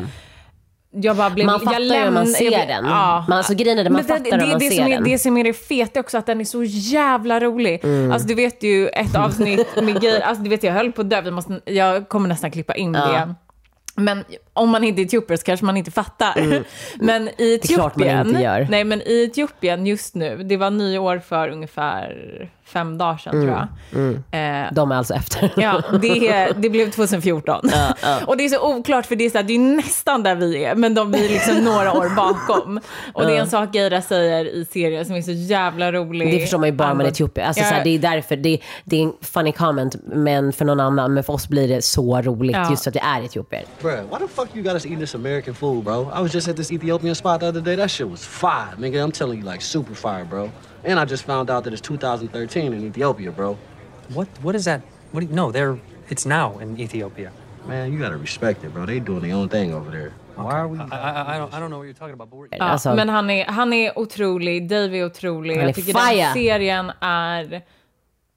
jag 0.93 1.15
bara 1.17 1.29
blev, 1.29 1.45
Man 1.45 1.59
fattar 1.59 1.73
jag 1.73 1.81
ju 1.81 1.89
när 1.89 2.11
man 2.11 2.23
lämn- 2.25 2.33
ser 2.33 2.51
jag, 2.51 2.67
den. 2.67 2.85
Ja. 2.85 3.25
Man, 3.29 3.37
alltså, 3.37 3.53
grejen 3.53 3.79
är 3.79 3.83
det, 3.83 3.89
man 3.89 4.01
det, 4.01 4.07
fattar 4.07 4.23
det, 4.23 4.37
när 4.37 4.47
man 4.47 4.59
det, 4.59 4.69
ser 4.69 4.83
som 4.83 4.91
är, 4.91 5.01
det 5.01 5.17
som 5.19 5.37
är 5.37 5.43
det 5.43 5.53
feta 5.53 5.99
också, 5.99 6.17
att 6.17 6.25
den 6.25 6.41
är 6.41 6.45
så 6.45 6.63
jävla 6.63 7.39
rolig. 7.39 7.79
Mm. 7.83 8.11
Alltså 8.11 8.27
du 8.27 8.35
vet 8.35 8.63
ju 8.63 8.87
ett 8.87 9.15
avsnitt 9.15 9.75
med 9.75 10.01
grejer, 10.01 10.21
alltså 10.21 10.43
du 10.43 10.49
vet 10.49 10.63
jag 10.63 10.73
höll 10.73 10.91
på 10.91 11.01
att 11.01 11.09
dö, 11.09 11.21
vi 11.21 11.31
måste, 11.31 11.59
jag 11.65 12.09
kommer 12.09 12.29
nästan 12.29 12.51
klippa 12.51 12.75
in 12.75 12.91
det. 12.91 13.33
Men 13.95 14.23
om 14.53 14.69
man 14.69 14.83
inte 14.83 15.01
är 15.01 15.05
etiopier 15.05 15.37
så 15.37 15.43
kanske 15.43 15.65
man 15.65 15.77
inte 15.77 15.91
fattar. 15.91 16.63
Men 16.99 17.29
i 17.37 17.45
Mm. 17.45 17.59
klart 17.59 17.95
man 17.95 18.07
Etiopien, 18.07 18.27
inte 18.27 18.41
gör. 18.41 18.67
nej 18.69 18.83
men 18.83 19.01
i 19.01 19.23
Etiopien 19.31 19.85
just 19.85 20.15
nu, 20.15 20.43
det 20.43 20.57
var 20.57 20.69
nyår 20.69 21.19
för 21.19 21.49
ungefär 21.49 22.49
fem 22.65 22.97
dagar 22.97 23.17
sedan 23.17 23.33
Mm. 23.33 23.47
tror 23.47 23.67
jag. 24.31 24.63
Eh, 24.65 24.73
De 24.73 24.91
är 24.91 24.95
alltså 24.95 25.13
efter. 25.13 25.51
Ja, 25.61 25.81
det, 26.01 26.47
det 26.57 26.69
blev 26.69 26.91
2014. 26.91 27.55
Och 28.27 28.37
det 28.37 28.45
är 28.45 28.49
så 28.49 28.75
oklart 28.75 29.05
för 29.05 29.15
det 29.15 29.25
är, 29.25 29.29
så 29.29 29.37
här, 29.37 29.43
det 29.43 29.53
är 29.53 29.59
nästan 29.59 30.23
där 30.23 30.35
vi 30.35 30.63
är, 30.65 30.75
men 30.75 30.93
de 30.93 31.11
blir 31.11 31.29
liksom 31.29 31.55
några 31.57 31.93
år 31.93 32.15
bakom. 32.15 32.79
Och 33.13 33.25
det 33.25 33.35
är 33.37 33.39
en 33.41 33.49
sak 33.49 33.75
Geira 33.75 34.01
säger 34.01 34.45
i 34.45 34.65
serien 34.65 35.05
som 35.05 35.15
är 35.15 35.21
så 35.21 35.31
jävla 35.31 35.91
rolig. 35.91 36.31
Det 36.33 36.39
förstår 36.39 36.57
man 36.57 36.69
ju 36.69 36.73
bara 36.75 36.83
med 36.85 36.91
Angående- 36.91 37.09
Etiopien. 37.11 37.47
Alltså, 37.47 37.63
Ja. 37.63 37.69
så 37.69 37.75
här, 37.75 37.83
det 37.83 37.89
är 37.89 37.99
därför, 37.99 38.35
det, 38.35 38.59
det 38.83 38.97
är 38.97 39.03
en 39.03 39.13
funny 39.21 39.51
comment 39.51 39.95
men 40.05 40.53
för 40.53 40.65
någon 40.65 40.79
annan. 40.79 41.13
Men 41.13 41.23
för 41.23 41.33
oss 41.33 41.47
blir 41.47 41.67
det 41.67 41.81
så 41.81 42.21
roligt 42.21 42.55
Ja. 42.55 42.69
just 42.71 42.83
för 42.83 42.89
att 42.91 42.95
vi 42.95 42.99
är 42.99 43.23
etiopier. 43.25 43.65
The 43.81 43.87
fuck 44.41 44.55
you 44.55 44.63
got 44.63 44.75
us 44.75 44.85
eating 44.85 44.99
this 44.99 45.13
American 45.13 45.53
food, 45.53 45.83
bro? 45.83 46.09
I 46.09 46.19
was 46.19 46.31
just 46.31 46.47
at 46.47 46.55
this 46.55 46.71
Ethiopian 46.71 47.15
spot 47.15 47.39
the 47.41 47.47
other 47.47 47.61
day. 47.61 47.75
That 47.75 47.91
shit 47.91 48.09
was 48.09 48.25
fire, 48.25 48.73
nigga. 48.75 49.03
I'm 49.03 49.11
telling 49.11 49.39
you, 49.39 49.45
like 49.45 49.61
super 49.61 49.93
fire, 49.93 50.25
bro. 50.25 50.51
And 50.83 50.99
I 50.99 51.05
just 51.05 51.23
found 51.23 51.49
out 51.49 51.63
that 51.65 51.73
it's 51.73 51.81
2013 51.81 52.73
in 52.73 52.83
Ethiopia, 52.85 53.31
bro. 53.31 53.57
What? 54.13 54.27
What 54.41 54.55
is 54.55 54.65
that? 54.65 54.81
What? 55.11 55.21
Do 55.21 55.27
you, 55.27 55.33
no, 55.33 55.51
they're. 55.51 55.77
It's 56.09 56.25
now 56.25 56.57
in 56.59 56.79
Ethiopia. 56.79 57.31
Man, 57.67 57.93
you 57.93 57.99
gotta 57.99 58.17
respect 58.17 58.63
it, 58.63 58.73
bro. 58.73 58.85
They 58.85 58.99
doing 58.99 59.21
their 59.21 59.35
own 59.35 59.49
thing 59.49 59.73
over 59.73 59.91
there. 59.91 60.11
Why 60.35 60.53
are 60.59 60.67
we? 60.67 60.79
I, 60.79 60.83
I, 60.83 61.35
I 61.35 61.37
don't. 61.37 61.53
I 61.53 61.59
don't 61.59 61.69
know 61.69 61.77
what 61.77 61.85
you're 61.85 61.93
talking 61.93 62.13
about. 62.15 62.29
But 62.31 62.37
we're, 62.39 62.47
Ja, 62.51 62.65
Alltså- 62.65 62.95
men 62.95 63.09
han 63.09 63.29
är, 63.29 63.45
han 63.45 63.73
är 63.73 63.99
otrolig, 63.99 64.67
Dave 64.69 64.97
är 64.97 65.05
otrolig. 65.05 65.55
Han 65.55 65.63
är 65.63 65.67
jag 65.67 65.75
tycker 65.75 65.93
fire. 65.93 66.23
den 66.25 66.33
serien 66.33 66.91
är... 66.99 67.61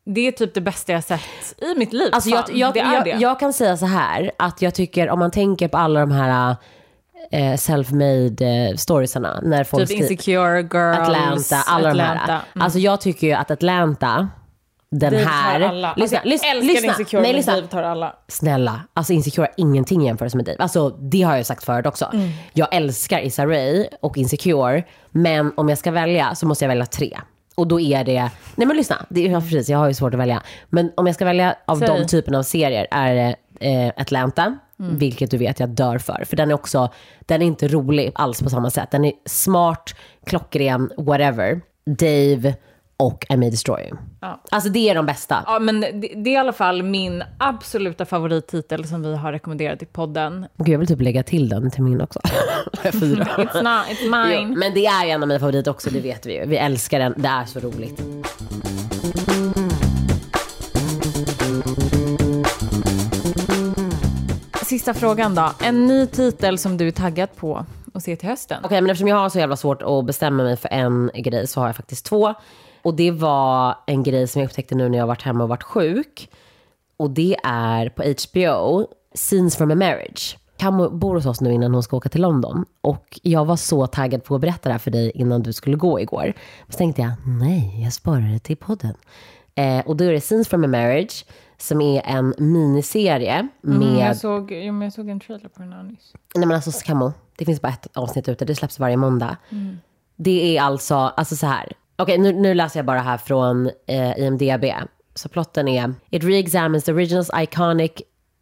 Det 0.06 0.20
är 0.20 0.32
typ 0.32 0.54
det 0.54 0.60
bästa 0.60 0.92
jag 0.92 1.04
sett 1.04 1.20
i 1.58 1.74
mitt 1.78 1.92
liv. 1.92 2.10
Alltså 2.12 2.30
jag, 2.30 2.44
jag, 2.52 2.74
det 2.74 2.78
jag, 2.80 3.04
det. 3.04 3.10
jag 3.10 3.40
kan 3.40 3.52
säga 3.52 3.76
så 3.76 3.86
här, 3.86 4.30
att 4.36 4.62
jag 4.62 4.74
tycker 4.74 5.10
om 5.10 5.18
man 5.18 5.30
tänker 5.30 5.68
på 5.68 5.78
alla 5.78 6.00
de 6.00 6.10
här 6.10 6.56
eh, 7.30 7.52
self-made 7.52 8.70
eh, 8.70 8.76
storiesarna. 8.76 9.40
När 9.42 9.64
folk 9.64 9.88
typ 9.88 10.00
Insecure, 10.00 10.60
Girls, 10.60 10.98
Atlanta, 10.98 11.56
alla 11.66 11.94
de 11.94 12.00
Atlanta. 12.00 12.32
här. 12.32 12.40
Mm. 12.54 12.64
Alltså 12.64 12.78
jag 12.78 13.00
tycker 13.00 13.26
ju 13.26 13.32
att 13.32 13.50
Atlanta, 13.50 14.28
den 14.90 15.12
Dave 15.12 15.24
här... 15.24 15.60
alla. 15.60 15.94
Lyssna, 15.96 16.18
alltså, 16.18 16.28
lyssna, 16.28 16.54
lyssna. 16.54 16.88
Insecure, 16.88 17.22
Nej, 17.22 17.32
lyssna. 17.32 17.54
Dave 17.54 17.66
tar 17.66 17.82
alla. 17.82 18.16
Snälla, 18.28 18.80
alltså 18.94 19.12
Insecure 19.12 19.46
har 19.46 19.54
ingenting 19.56 20.02
i 20.02 20.06
jämförelse 20.06 20.36
med 20.36 20.46
Dave. 20.46 20.58
Alltså 20.58 20.90
det 20.90 21.22
har 21.22 21.36
jag 21.36 21.46
sagt 21.46 21.64
förut 21.64 21.86
också. 21.86 22.10
Mm. 22.12 22.30
Jag 22.52 22.74
älskar 22.74 23.20
Issa 23.20 23.46
Rae 23.46 23.88
och 24.00 24.16
Insecure, 24.18 24.84
men 25.10 25.52
om 25.56 25.68
jag 25.68 25.78
ska 25.78 25.90
välja 25.90 26.34
så 26.34 26.46
måste 26.46 26.64
jag 26.64 26.68
välja 26.68 26.86
tre. 26.86 27.18
Och 27.54 27.66
då 27.66 27.80
är 27.80 28.04
det, 28.04 28.30
nej 28.56 28.66
men 28.66 28.76
lyssna, 28.76 29.06
det 29.08 29.26
är, 29.26 29.30
ja, 29.30 29.40
precis, 29.40 29.68
jag 29.68 29.78
har 29.78 29.88
ju 29.88 29.94
svårt 29.94 30.14
att 30.14 30.20
välja. 30.20 30.42
Men 30.68 30.92
om 30.94 31.06
jag 31.06 31.14
ska 31.14 31.24
välja 31.24 31.56
av 31.66 31.76
Säg. 31.78 31.88
de 31.88 32.06
typerna 32.06 32.38
av 32.38 32.42
serier 32.42 32.86
är 32.90 33.14
det 33.14 33.36
eh, 33.70 33.92
Atlanta, 33.96 34.58
Mm. 34.80 34.98
vilket 34.98 35.30
du 35.30 35.36
vet 35.38 35.60
jag 35.60 35.68
dör 35.68 35.98
för. 35.98 36.24
För 36.28 36.36
den 36.36 36.50
är 36.50 36.54
också, 36.54 36.88
den 37.20 37.42
är 37.42 37.46
inte 37.46 37.68
rolig 37.68 38.12
alls 38.14 38.42
på 38.42 38.50
samma 38.50 38.70
sätt. 38.70 38.90
Den 38.90 39.04
är 39.04 39.12
smart, 39.26 39.94
klockren, 40.26 40.90
whatever. 40.96 41.60
Dave 41.86 42.54
och 42.96 43.26
I 43.28 43.36
May 43.36 43.50
Destroy 43.50 43.82
You. 43.82 43.96
Alltså 44.50 44.70
det 44.70 44.90
är 44.90 44.94
de 44.94 45.06
bästa. 45.06 45.44
Ja, 45.46 45.58
men 45.58 45.80
det, 45.80 45.90
det 46.16 46.30
är 46.30 46.34
i 46.34 46.37
alla 46.37 46.52
fall 46.52 46.82
min 46.82 47.24
absoluta 47.38 48.04
favorittitel 48.04 48.87
som 48.88 49.02
vi 49.02 49.16
har 49.16 49.32
rekommenderat 49.32 49.82
i 49.82 49.87
podden. 49.87 50.46
Gud, 50.56 50.68
jag 50.68 50.78
vill 50.78 50.88
typ 50.88 51.00
lägga 51.00 51.22
till 51.22 51.48
den 51.48 51.70
till 51.70 51.82
min 51.82 52.00
också. 52.00 52.20
Fyra. 52.82 53.24
It's 53.37 53.62
not, 53.62 53.87
it's 53.88 53.96
Jo, 54.02 54.10
mine. 54.40 54.58
men 54.58 54.74
det 54.74 54.87
är 54.87 55.06
en 55.06 55.22
av 55.22 55.28
mina 55.28 55.40
favoriter 55.40 55.70
också, 55.70 55.90
det 55.90 56.00
vet 56.00 56.26
vi 56.26 56.34
ju. 56.34 56.46
Vi 56.46 56.56
älskar 56.56 56.98
den, 56.98 57.14
det 57.16 57.28
är 57.28 57.44
så 57.44 57.60
roligt. 57.60 58.00
Sista 64.64 64.94
frågan 64.94 65.34
då. 65.34 65.52
En 65.64 65.87
ny 65.87 66.06
titel 66.06 66.58
som 66.58 66.76
du 66.76 66.88
är 66.88 66.92
taggad 66.92 67.37
på 67.37 67.66
att 67.94 68.02
se 68.02 68.16
till 68.16 68.28
hösten? 68.28 68.60
Okej, 68.64 68.80
men 68.80 68.90
eftersom 68.90 69.08
jag 69.08 69.16
har 69.16 69.28
så 69.28 69.38
jävla 69.38 69.56
svårt 69.56 69.82
att 69.82 70.04
bestämma 70.04 70.42
mig 70.42 70.56
för 70.56 70.68
en 70.72 71.10
grej 71.14 71.46
så 71.46 71.60
har 71.60 71.66
jag 71.68 71.76
faktiskt 71.76 72.06
två. 72.06 72.34
Och 72.85 72.94
det 72.94 73.11
var 73.11 73.77
en 73.87 74.03
grej 74.03 74.29
som 74.29 74.40
jag 74.40 74.49
upptäckte 74.49 74.75
nu 74.75 74.88
när 74.88 74.99
jag 74.99 75.07
varit 75.07 75.23
hemma 75.23 75.42
och 75.42 75.49
varit 75.49 75.62
sjuk. 75.62 76.31
Och 76.97 77.11
det 77.11 77.37
är 77.44 77.88
på 77.88 78.03
HBO, 78.03 78.87
Scenes 79.14 79.57
from 79.57 79.70
a 79.70 79.75
marriage. 79.75 80.38
Camo 80.57 80.90
bor 80.90 81.14
hos 81.14 81.27
oss 81.27 81.40
nu 81.40 81.53
innan 81.53 81.75
hon 81.75 81.83
ska 81.83 81.97
åka 81.97 82.09
till 82.09 82.23
London. 82.23 82.64
Och 82.81 83.20
jag 83.23 83.44
var 83.44 83.57
så 83.57 83.87
taggad 83.87 84.25
på 84.25 84.35
att 84.35 84.40
berätta 84.40 84.68
det 84.68 84.73
här 84.73 84.79
för 84.79 84.90
dig 84.90 85.11
innan 85.14 85.42
du 85.42 85.53
skulle 85.53 85.77
gå 85.77 86.01
igår. 86.01 86.33
Så 86.68 86.79
tänkte 86.79 87.03
jag, 87.03 87.12
nej, 87.27 87.83
jag 87.83 87.92
sparar 87.92 88.33
det 88.33 88.38
till 88.38 88.57
podden. 88.57 88.94
Eh, 89.55 89.81
och 89.87 89.97
då 89.97 90.05
är 90.05 90.12
det 90.12 90.20
Scenes 90.20 90.49
from 90.49 90.64
a 90.64 90.66
Marriage, 90.66 91.25
som 91.59 91.81
är 91.81 92.03
en 92.05 92.35
miniserie 92.38 93.49
med... 93.61 93.88
Mm, 93.88 93.99
jag, 93.99 94.16
såg, 94.16 94.53
jo, 94.53 94.73
men 94.73 94.83
jag 94.83 94.92
såg 94.92 95.09
en 95.09 95.20
trailer 95.20 95.49
på 95.49 95.62
den 95.62 95.73
här 95.73 95.83
nyss. 95.83 96.12
Nej 96.35 96.47
men 96.47 96.57
alltså 96.57 96.70
Camo, 96.85 97.12
det 97.37 97.44
finns 97.44 97.61
bara 97.61 97.73
ett 97.73 97.97
avsnitt 97.97 98.29
ute, 98.29 98.44
det 98.44 98.55
släpps 98.55 98.79
varje 98.79 98.97
måndag. 98.97 99.37
Det 100.16 100.57
är 100.57 100.62
alltså, 100.62 100.94
alltså 100.94 101.37
så 101.37 101.47
här. 101.47 101.73
Okej, 101.96 102.18
nu, 102.18 102.33
nu 102.33 102.54
läser 102.54 102.78
jag 102.78 102.87
bara 102.87 103.00
här 103.00 103.18
från 103.18 103.70
eh, 103.87 104.18
IMDB. 104.18 104.64
Så 105.14 105.28
plotten 105.28 105.68
är, 105.68 105.94
it 106.11 106.24
re-examines 106.24 106.85
the 106.85 106.92
original's 106.92 107.42
iconic 107.42 107.92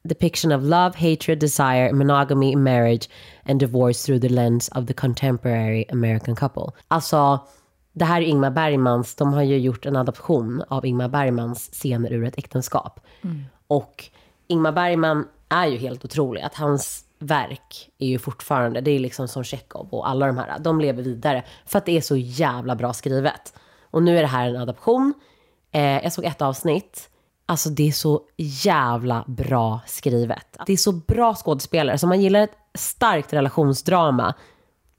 depiction 0.05 0.53
of 0.53 0.62
love, 0.62 0.93
hatred, 0.97 1.38
desire, 1.38 1.93
monogamy, 1.93 2.57
marriage 2.57 3.09
and 3.45 3.61
divorce 3.61 4.07
through 4.07 4.21
the 4.21 4.29
lens 4.29 4.69
of 4.69 4.87
the 4.87 4.95
contemporary 4.95 5.85
American 5.93 6.37
couple. 6.37 6.73
Alltså, 6.88 7.41
det 7.93 8.05
här 8.05 8.21
är 8.21 8.25
Ingmar 8.25 8.51
Bergmans, 8.51 9.15
de 9.15 9.33
har 9.33 9.43
ju 9.43 9.59
gjort 9.59 9.87
en 9.87 9.97
adaption 9.97 10.65
av 10.69 10.87
Ingmar 10.87 11.09
Bergmans 11.09 11.71
scener 11.73 12.12
ur 12.12 12.25
ett 12.25 12.38
äktenskap. 12.38 13.01
Och 13.67 14.05
Ingmar 14.47 14.73
Bergman 14.73 15.29
är 15.49 15.67
ju 15.67 15.77
helt 15.77 16.05
otrolig. 16.05 16.43
Att 16.43 16.55
hans 16.55 17.05
verk 17.23 17.91
är 17.99 18.07
ju 18.07 18.19
fortfarande, 18.19 18.81
det 18.81 18.91
är 18.91 18.99
liksom 18.99 19.29
som 19.29 19.45
Tjechov 19.45 19.89
och 19.91 20.09
alla 20.09 20.27
de 20.27 20.39
här, 20.39 20.59
de 20.59 20.81
lever 20.81 21.03
vidare. 21.03 21.45
För 21.67 21.79
att 21.79 21.87
det 21.87 21.97
är 21.97 22.01
så 22.01 22.17
jävla 22.17 22.77
bra 22.77 22.93
skrivet. 22.93 23.55
Och 23.91 24.03
nu 24.03 24.19
är 24.19 24.23
det 24.23 24.29
här 24.29 24.49
en 24.49 24.57
adaption. 24.57 25.15
Eh, 25.73 26.03
jag 26.03 26.13
såg 26.13 26.25
ett 26.25 26.43
avsnitt. 26.43 27.09
Alltså 27.47 27.69
det 27.69 27.89
är 27.89 27.93
så 27.93 28.21
jävla 28.37 29.25
bra 29.27 29.81
skrivet. 29.87 30.57
Det 30.67 30.73
är 30.73 30.77
så 30.77 30.93
bra 30.93 31.35
skådespelare. 31.35 31.99
Så 31.99 32.07
man 32.07 32.21
gillar 32.21 32.41
ett 32.41 32.57
starkt 32.75 33.33
relationsdrama 33.33 34.35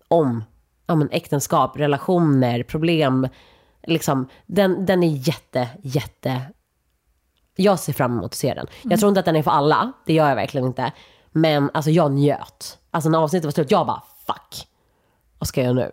om 0.08 0.44
ja, 0.88 0.96
men 0.96 1.10
äktenskap, 1.12 1.78
relationer, 1.78 2.64
problem. 2.64 3.28
Liksom, 3.88 4.28
den, 4.46 4.86
den 4.86 5.04
är 5.04 5.28
jätte, 5.28 5.70
jätte... 5.82 6.42
Jag 7.56 7.80
ser 7.80 7.94
fram 7.94 8.12
emot 8.12 8.26
att 8.26 8.34
se 8.34 8.54
den. 8.54 8.68
Jag 8.84 9.00
tror 9.00 9.10
inte 9.10 9.20
att 9.20 9.26
den 9.26 9.36
är 9.36 9.44
för 9.44 9.52
alla, 9.52 9.92
det 10.06 10.14
gör 10.14 10.30
jag 10.30 10.36
verkligen 10.36 10.68
inte. 10.68 10.92
Men 11.34 11.69
alltså 11.74 11.91
jag 11.91 12.12
njöt. 12.12 12.78
Alltså 12.91 13.10
när 13.10 13.17
avsnittet 13.19 13.46
var 13.46 13.52
slut, 13.52 13.72
jag 13.72 13.88
bara 13.88 14.04
fuck. 14.28 14.67
Vad 15.39 15.48
ska 15.48 15.62
jag 15.63 15.76
göra 15.76 15.86
nu? 15.86 15.91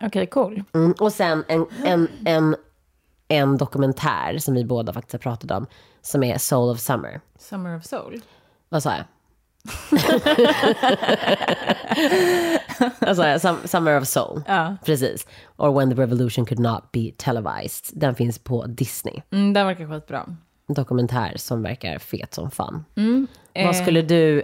Okej, 0.06 0.26
cool. 0.26 0.62
Mm, 0.74 0.94
och 1.00 1.12
sen 1.12 1.44
en, 1.48 1.66
en, 1.84 2.08
en, 2.24 2.56
en 3.28 3.56
dokumentär 3.56 4.38
som 4.38 4.54
vi 4.54 4.64
båda 4.64 4.92
faktiskt 4.92 5.12
har 5.12 5.18
pratat 5.18 5.50
om. 5.50 5.66
Som 6.02 6.22
är 6.22 6.38
Soul 6.38 6.70
of 6.70 6.78
Summer. 6.80 7.20
Summer 7.38 7.76
of 7.76 7.84
Soul. 7.84 8.20
Vad 8.68 8.82
sa 8.82 8.96
jag? 8.96 9.04
Sum- 13.40 13.66
Summer 13.66 13.98
of 14.00 14.08
Soul. 14.08 14.42
Ja. 14.46 14.76
Precis. 14.84 15.26
Or 15.56 15.78
When 15.78 15.90
the 15.90 16.02
Revolution 16.02 16.46
Could 16.46 16.58
Not 16.60 16.92
Be 16.92 17.10
Televised. 17.16 18.00
Den 18.00 18.14
finns 18.14 18.38
på 18.38 18.66
Disney. 18.66 19.22
Mm, 19.32 19.52
den 19.52 19.66
verkar 19.66 19.86
skitbra. 19.86 20.26
En 20.70 20.74
dokumentär 20.74 21.32
som 21.36 21.62
verkar 21.62 21.98
fet 21.98 22.34
som 22.34 22.50
fan. 22.50 22.84
eh. 23.54 23.66
Vad 23.66 23.76
skulle 23.76 24.02
du... 24.02 24.42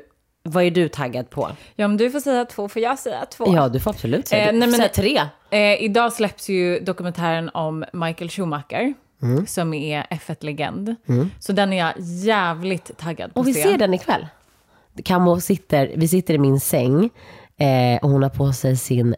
Vad 0.49 0.65
är 0.65 0.71
du 0.71 0.89
taggad 0.89 1.31
på? 1.31 1.49
Ja, 1.77 1.89
men 1.89 1.97
du 1.97 2.11
får 2.11 2.21
säga 2.21 2.45
två, 2.45 2.69
får 2.69 2.83
jag 2.83 2.99
säga 2.99 3.27
två? 3.27 3.45
Ja, 3.55 3.69
du 3.69 3.81
får 3.81 3.91
absolut 3.91 4.29
säga, 4.29 4.47
Eh, 4.47 4.53
nej, 4.59 4.69
men- 4.69 4.73
säga 4.73 4.89
tre. 4.89 5.21
Eh, 5.51 5.83
idag 5.83 6.12
släpps 6.12 6.49
ju 6.49 6.81
dokumentären 6.81 7.49
om 7.55 7.85
Michael 7.93 8.31
Schumacher, 8.31 8.95
som 9.47 9.75
är 9.75 10.07
F1-legend. 10.11 10.95
Så 11.41 11.53
den 11.53 11.73
är 11.73 11.79
jag 11.79 11.93
jävligt 12.25 12.99
taggad 12.99 13.35
på 13.35 13.41
Och 13.41 13.49
vi 13.49 13.55
se. 13.55 13.62
ser 13.62 13.79
den 13.79 13.95
ikväll. 13.95 14.27
Camo 15.05 15.41
sitter, 15.41 15.93
vi 15.97 16.09
sitter 16.09 16.35
i 16.35 16.39
min 16.39 16.61
säng 16.61 17.11
eh, 17.57 17.99
och 18.03 18.11
hon 18.11 18.23
har 18.23 18.31
på 18.31 18.53
sig 18.53 18.77
sin 18.77 19.15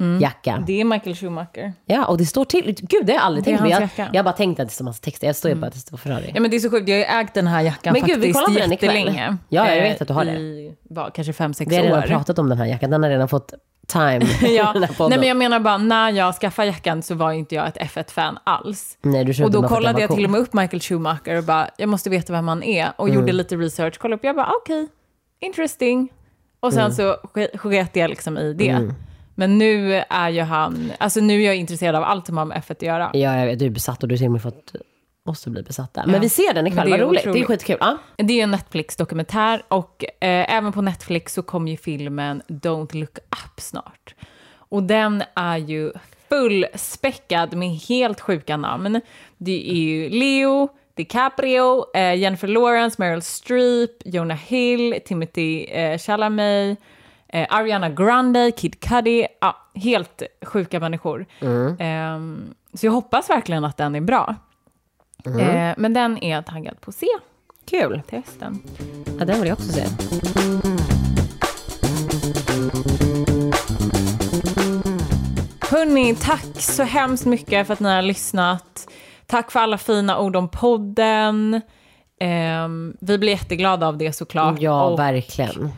Ferrari-jacka. 0.00 0.64
Det 0.66 0.80
är 0.80 0.84
Michael 0.84 1.16
Schumacher. 1.16 1.72
Ja, 1.86 2.04
och 2.04 2.18
det 2.18 2.26
står 2.26 2.44
till. 2.44 2.76
Gud, 2.80 3.06
det 3.06 3.12
har 3.12 3.18
jag 3.18 3.24
aldrig 3.26 3.44
tänkt 3.44 3.60
på. 3.62 3.68
Jag, 3.68 3.82
jacka. 3.82 4.08
jag 4.12 4.18
har 4.18 4.24
bara 4.24 4.32
tänkt 4.36 4.60
att 4.60 4.68
det 4.68 4.74
står 4.74 4.84
massa 4.84 5.02
texter. 5.02 5.26
Jag 5.26 5.36
står 5.36 5.48
ju 5.50 5.54
bara 5.54 5.66
att 5.66 5.72
det 5.72 5.78
står 5.78 5.96
Ferrari. 5.96 6.30
Ja, 6.34 6.40
men 6.40 6.50
det 6.50 6.56
är 6.56 6.60
så 6.60 6.70
sjukt, 6.70 6.88
jag 6.88 6.94
har 6.96 7.14
ju 7.14 7.20
ägt 7.20 7.34
den 7.34 7.46
här 7.46 7.60
jackan 7.62 7.92
Men 7.92 8.02
gud, 8.02 8.20
vi 8.20 8.32
faktiskt 8.32 8.44
kollar 8.46 8.60
på 8.60 8.60
den 8.60 8.72
ikväll. 8.72 8.94
jättelänge. 8.96 9.36
Ja, 9.48 9.68
jag 9.68 9.76
Eh, 9.76 9.82
vet 9.82 10.02
att 10.02 10.08
du 10.08 10.14
har 10.14 10.24
det. 10.24 10.32
I, 10.32 10.74
vad, 10.82 11.14
kanske 11.14 11.32
fem, 11.32 11.54
sex 11.54 11.72
Vi 11.72 11.76
har 11.76 11.82
redan 11.82 11.98
år. 11.98 12.02
pratat 12.06 12.38
om 12.38 12.48
den 12.48 12.58
här 12.58 12.66
jackan. 12.66 12.90
Den 12.90 13.02
har 13.02 13.10
redan 13.10 13.28
fått 13.28 13.52
time. 13.86 14.20
Ja. 14.42 14.72
Nej, 15.08 15.18
men 15.18 15.28
jag 15.28 15.36
menar 15.36 15.60
bara, 15.60 15.76
när 15.78 16.10
jag 16.12 16.34
skaffade 16.34 16.68
jackan 16.68 17.02
så 17.02 17.14
var 17.14 17.32
inte 17.32 17.54
jag 17.54 17.68
ett 17.68 17.76
F1-fan 17.76 18.38
alls. 18.44 18.98
Nej, 19.02 19.24
du 19.24 19.34
köpte 19.34 19.56
och 19.56 19.62
då 19.62 19.68
kollade 19.68 19.92
var 19.94 20.00
jag 20.00 20.08
cool. 20.08 20.16
till 20.16 20.24
och 20.24 20.30
med 20.30 20.40
upp 20.40 20.52
Michael 20.52 20.80
Schumacher 20.80 21.36
och 21.38 21.44
bara, 21.44 21.68
jag 21.76 21.88
måste 21.88 22.10
veta 22.10 22.32
vem 22.32 22.48
han 22.48 22.62
är. 22.62 22.92
Och 22.96 23.08
Mm. 23.08 23.20
gjorde 23.20 23.32
lite 23.32 23.56
research, 23.56 23.98
kollade 23.98 24.16
upp, 24.18 24.24
jag 24.24 24.36
bara, 24.36 24.50
okej, 24.62 24.88
interesting. 25.40 26.08
Och 26.60 26.72
sen 26.72 26.80
Mm. 26.82 26.92
så 26.92 27.02
sk- 27.34 27.58
sket 27.58 27.96
jag 27.96 28.10
liksom 28.10 28.38
i 28.38 28.52
det. 28.54 28.90
Men 29.40 29.58
nu 29.58 30.02
är 30.08 30.30
ju 30.30 30.40
han, 30.40 30.92
alltså 30.98 31.20
nu 31.20 31.42
är 31.42 31.46
jag 31.46 31.56
intresserad 31.56 31.94
av 31.94 32.04
allt 32.04 32.26
som 32.26 32.36
har 32.36 32.44
med 32.44 32.62
F1 32.62 32.72
att 32.72 32.82
göra. 32.82 33.10
Ja, 33.12 33.38
jag 33.38 33.46
vet. 33.46 33.58
Du 33.58 33.66
är 33.66 33.70
besatt 33.70 34.02
och 34.02 34.08
du 34.08 34.12
har 34.12 34.16
till 34.16 34.26
och 34.26 34.32
med 34.32 34.42
fått 34.42 34.72
oss 35.24 35.46
att 35.46 35.52
bli 35.52 35.62
besatta. 35.62 36.06
Men 36.06 36.20
vi 36.20 36.28
ser 36.28 36.54
den 36.54 36.66
ikväll. 36.66 36.90
Vad 36.90 37.00
roligt. 37.00 37.22
Det 37.22 37.28
är 37.28 37.30
otroligt. 37.30 37.46
skitkul. 37.46 37.76
Ja. 37.80 37.98
Det 38.16 38.40
är 38.40 38.42
en 38.42 38.50
Netflix-dokumentär 38.50 39.62
och 39.68 40.04
eh, 40.04 40.56
även 40.56 40.72
på 40.72 40.82
Netflix 40.82 41.34
så 41.34 41.42
kommer 41.42 41.70
ju 41.70 41.76
filmen 41.76 42.42
Don't 42.48 42.96
look 42.96 43.18
up 43.18 43.60
snart. 43.60 44.14
Och 44.52 44.82
den 44.82 45.22
är 45.34 45.56
ju 45.56 45.92
fullspäckad 46.28 47.54
med 47.54 47.68
helt 47.70 48.20
sjuka 48.20 48.56
namn. 48.56 49.00
Det 49.38 49.70
är 49.70 49.74
ju 49.74 50.08
Leo, 50.08 50.68
DiCaprio, 50.96 51.84
eh, 51.94 52.14
Jennifer 52.14 52.48
Lawrence, 52.48 52.96
Meryl 52.98 53.22
Streep, 53.22 53.90
Jonah 54.04 54.38
Hill, 54.38 55.00
Timothy 55.04 55.64
eh, 55.64 55.98
Chalamet, 55.98 56.78
eh, 57.32 57.46
Ariana 57.50 57.88
Grande, 57.90 58.50
Kid 58.50 58.80
Cudi. 58.80 59.26
Ja, 59.40 59.56
helt 59.74 60.22
sjuka 60.42 60.80
människor. 60.80 61.26
Ehm, 61.78 62.54
så 62.74 62.86
jag 62.86 62.92
hoppas 62.92 63.30
verkligen 63.30 63.64
att 63.64 63.76
den 63.76 63.94
är 63.94 64.00
bra. 64.00 64.34
Eh, 65.26 65.74
men 65.76 65.94
den 65.94 66.24
är 66.24 66.30
jag 66.30 66.46
taggad 66.46 66.80
på 66.80 66.88
att 66.90 66.94
se 66.94 67.06
Kul. 67.70 68.02
till 68.08 68.18
hösten. 68.18 68.58
Ja, 69.18 69.24
den 69.24 69.40
vill 69.40 69.48
jag 69.48 69.58
också 69.58 69.72
se. 69.72 69.84
Hörni, 75.70 76.14
tack 76.14 76.60
så 76.60 76.82
hemskt 76.82 77.26
mycket 77.26 77.66
för 77.66 77.72
att 77.72 77.80
ni 77.80 77.88
har 77.94 78.02
lyssnat. 78.02 78.88
Tack 79.26 79.50
för 79.50 79.60
alla 79.60 79.78
fina 79.78 80.18
ord 80.18 80.36
om 80.36 80.48
podden. 80.48 81.60
Ehm, 82.20 82.96
vi 83.00 83.18
blir 83.18 83.30
jätteglada 83.32 83.86
av 83.88 83.96
det 83.98 84.12
såklart. 84.12 84.56
Ja, 84.60 84.84
Och, 84.84 84.98
verkligen. 84.98 85.72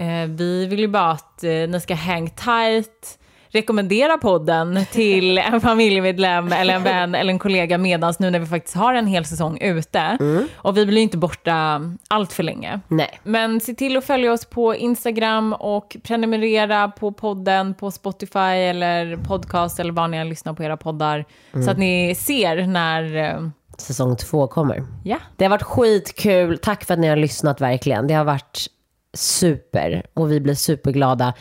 Eh, 0.00 0.28
vi 0.28 0.66
vill 0.66 0.80
ju 0.80 0.88
bara 0.88 1.10
att 1.10 1.44
eh, 1.44 1.50
ni 1.50 1.80
ska 1.80 1.94
hang 1.94 2.30
tight. 2.30 3.16
Rekommendera 3.52 4.18
podden 4.18 4.84
till 4.92 5.38
en 5.52 5.60
familjemedlem 5.60 6.52
eller 6.52 6.74
en 6.74 6.82
vän 6.82 7.14
eller 7.14 7.32
en 7.32 7.38
kollega 7.38 7.78
medans 7.78 8.18
nu 8.18 8.30
när 8.30 8.38
vi 8.38 8.46
faktiskt 8.46 8.76
har 8.76 8.94
en 8.94 9.06
hel 9.06 9.24
säsong 9.24 9.58
ute. 9.60 10.18
Och 10.56 10.76
vi 10.76 10.86
blir 10.86 10.96
ju 10.96 11.02
inte 11.02 11.16
borta 11.18 11.80
allt 12.08 12.32
för 12.32 12.42
länge. 12.42 12.80
Nej. 12.88 13.20
Men 13.22 13.60
se 13.60 13.74
till 13.74 13.96
att 13.96 14.04
följa 14.04 14.32
oss 14.32 14.44
på 14.44 14.74
Instagram 14.76 15.52
och 15.52 15.96
prenumerera 16.02 16.88
på 16.88 17.12
podden 17.12 17.74
på 17.74 17.90
Spotify 17.90 18.38
eller 18.38 19.16
podcast 19.16 19.80
eller 19.80 19.92
var 19.92 20.08
ni 20.08 20.16
än 20.16 20.28
lyssnar 20.28 20.52
på 20.52 20.62
era 20.62 20.76
poddar. 20.76 21.24
Så 21.64 21.70
att 21.70 21.78
ni 21.78 22.14
ser 22.14 22.66
när... 22.66 23.16
eh, 23.16 23.48
Säsong 23.78 24.16
två 24.16 24.46
kommer. 24.46 24.82
Ja, 25.04 25.16
Det 25.36 25.44
har 25.44 25.50
varit 25.50 25.62
skitkul. 25.62 26.58
Tack 26.58 26.84
för 26.84 26.94
att 26.94 27.00
ni 27.00 27.08
har 27.08 27.16
lyssnat 27.16 27.60
verkligen. 27.60 28.06
Det 28.06 28.14
har 28.14 28.24
varit 28.24 28.66
super. 29.14 30.06
Och 30.14 30.32
vi 30.32 30.40
blir 30.40 30.54
superglada. 30.54 31.34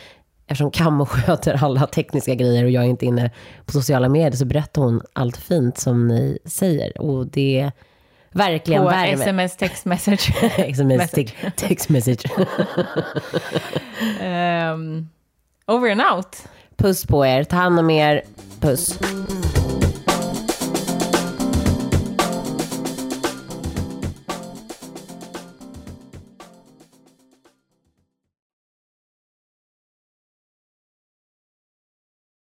Eftersom 0.48 0.72
Camo 0.72 1.06
sköter 1.10 1.64
alla 1.64 1.88
tekniska 1.88 2.36
grejer 2.36 2.64
och 2.64 2.70
jag 2.70 2.84
är 2.84 2.88
inte 2.88 3.06
inne 3.06 3.32
på 3.66 3.72
sociala 3.72 4.10
medier 4.10 4.32
så 4.32 4.46
berättar 4.46 4.82
hon 4.82 5.02
allt 5.14 5.38
fint 5.38 5.78
som 5.78 6.08
ni 6.08 6.38
säger. 6.46 7.02
Och 7.02 7.28
det 7.28 7.72
verkligen 8.32 8.84
på 8.84 8.90
värmer. 8.90 9.14
sms, 9.14 9.58
text 9.58 9.86
message. 9.86 10.34
SMS, 10.58 11.12
text, 11.56 11.90
message. 11.90 12.26
Ehm, 14.22 15.10
over 15.68 15.92
and 15.92 16.02
out. 16.02 16.38
Puss 16.78 17.06
på 17.06 17.26
er. 17.26 17.44
Ta 17.44 17.56
hand 17.56 17.80
om 17.80 17.90
er. 17.90 18.22
Puss. 18.60 19.00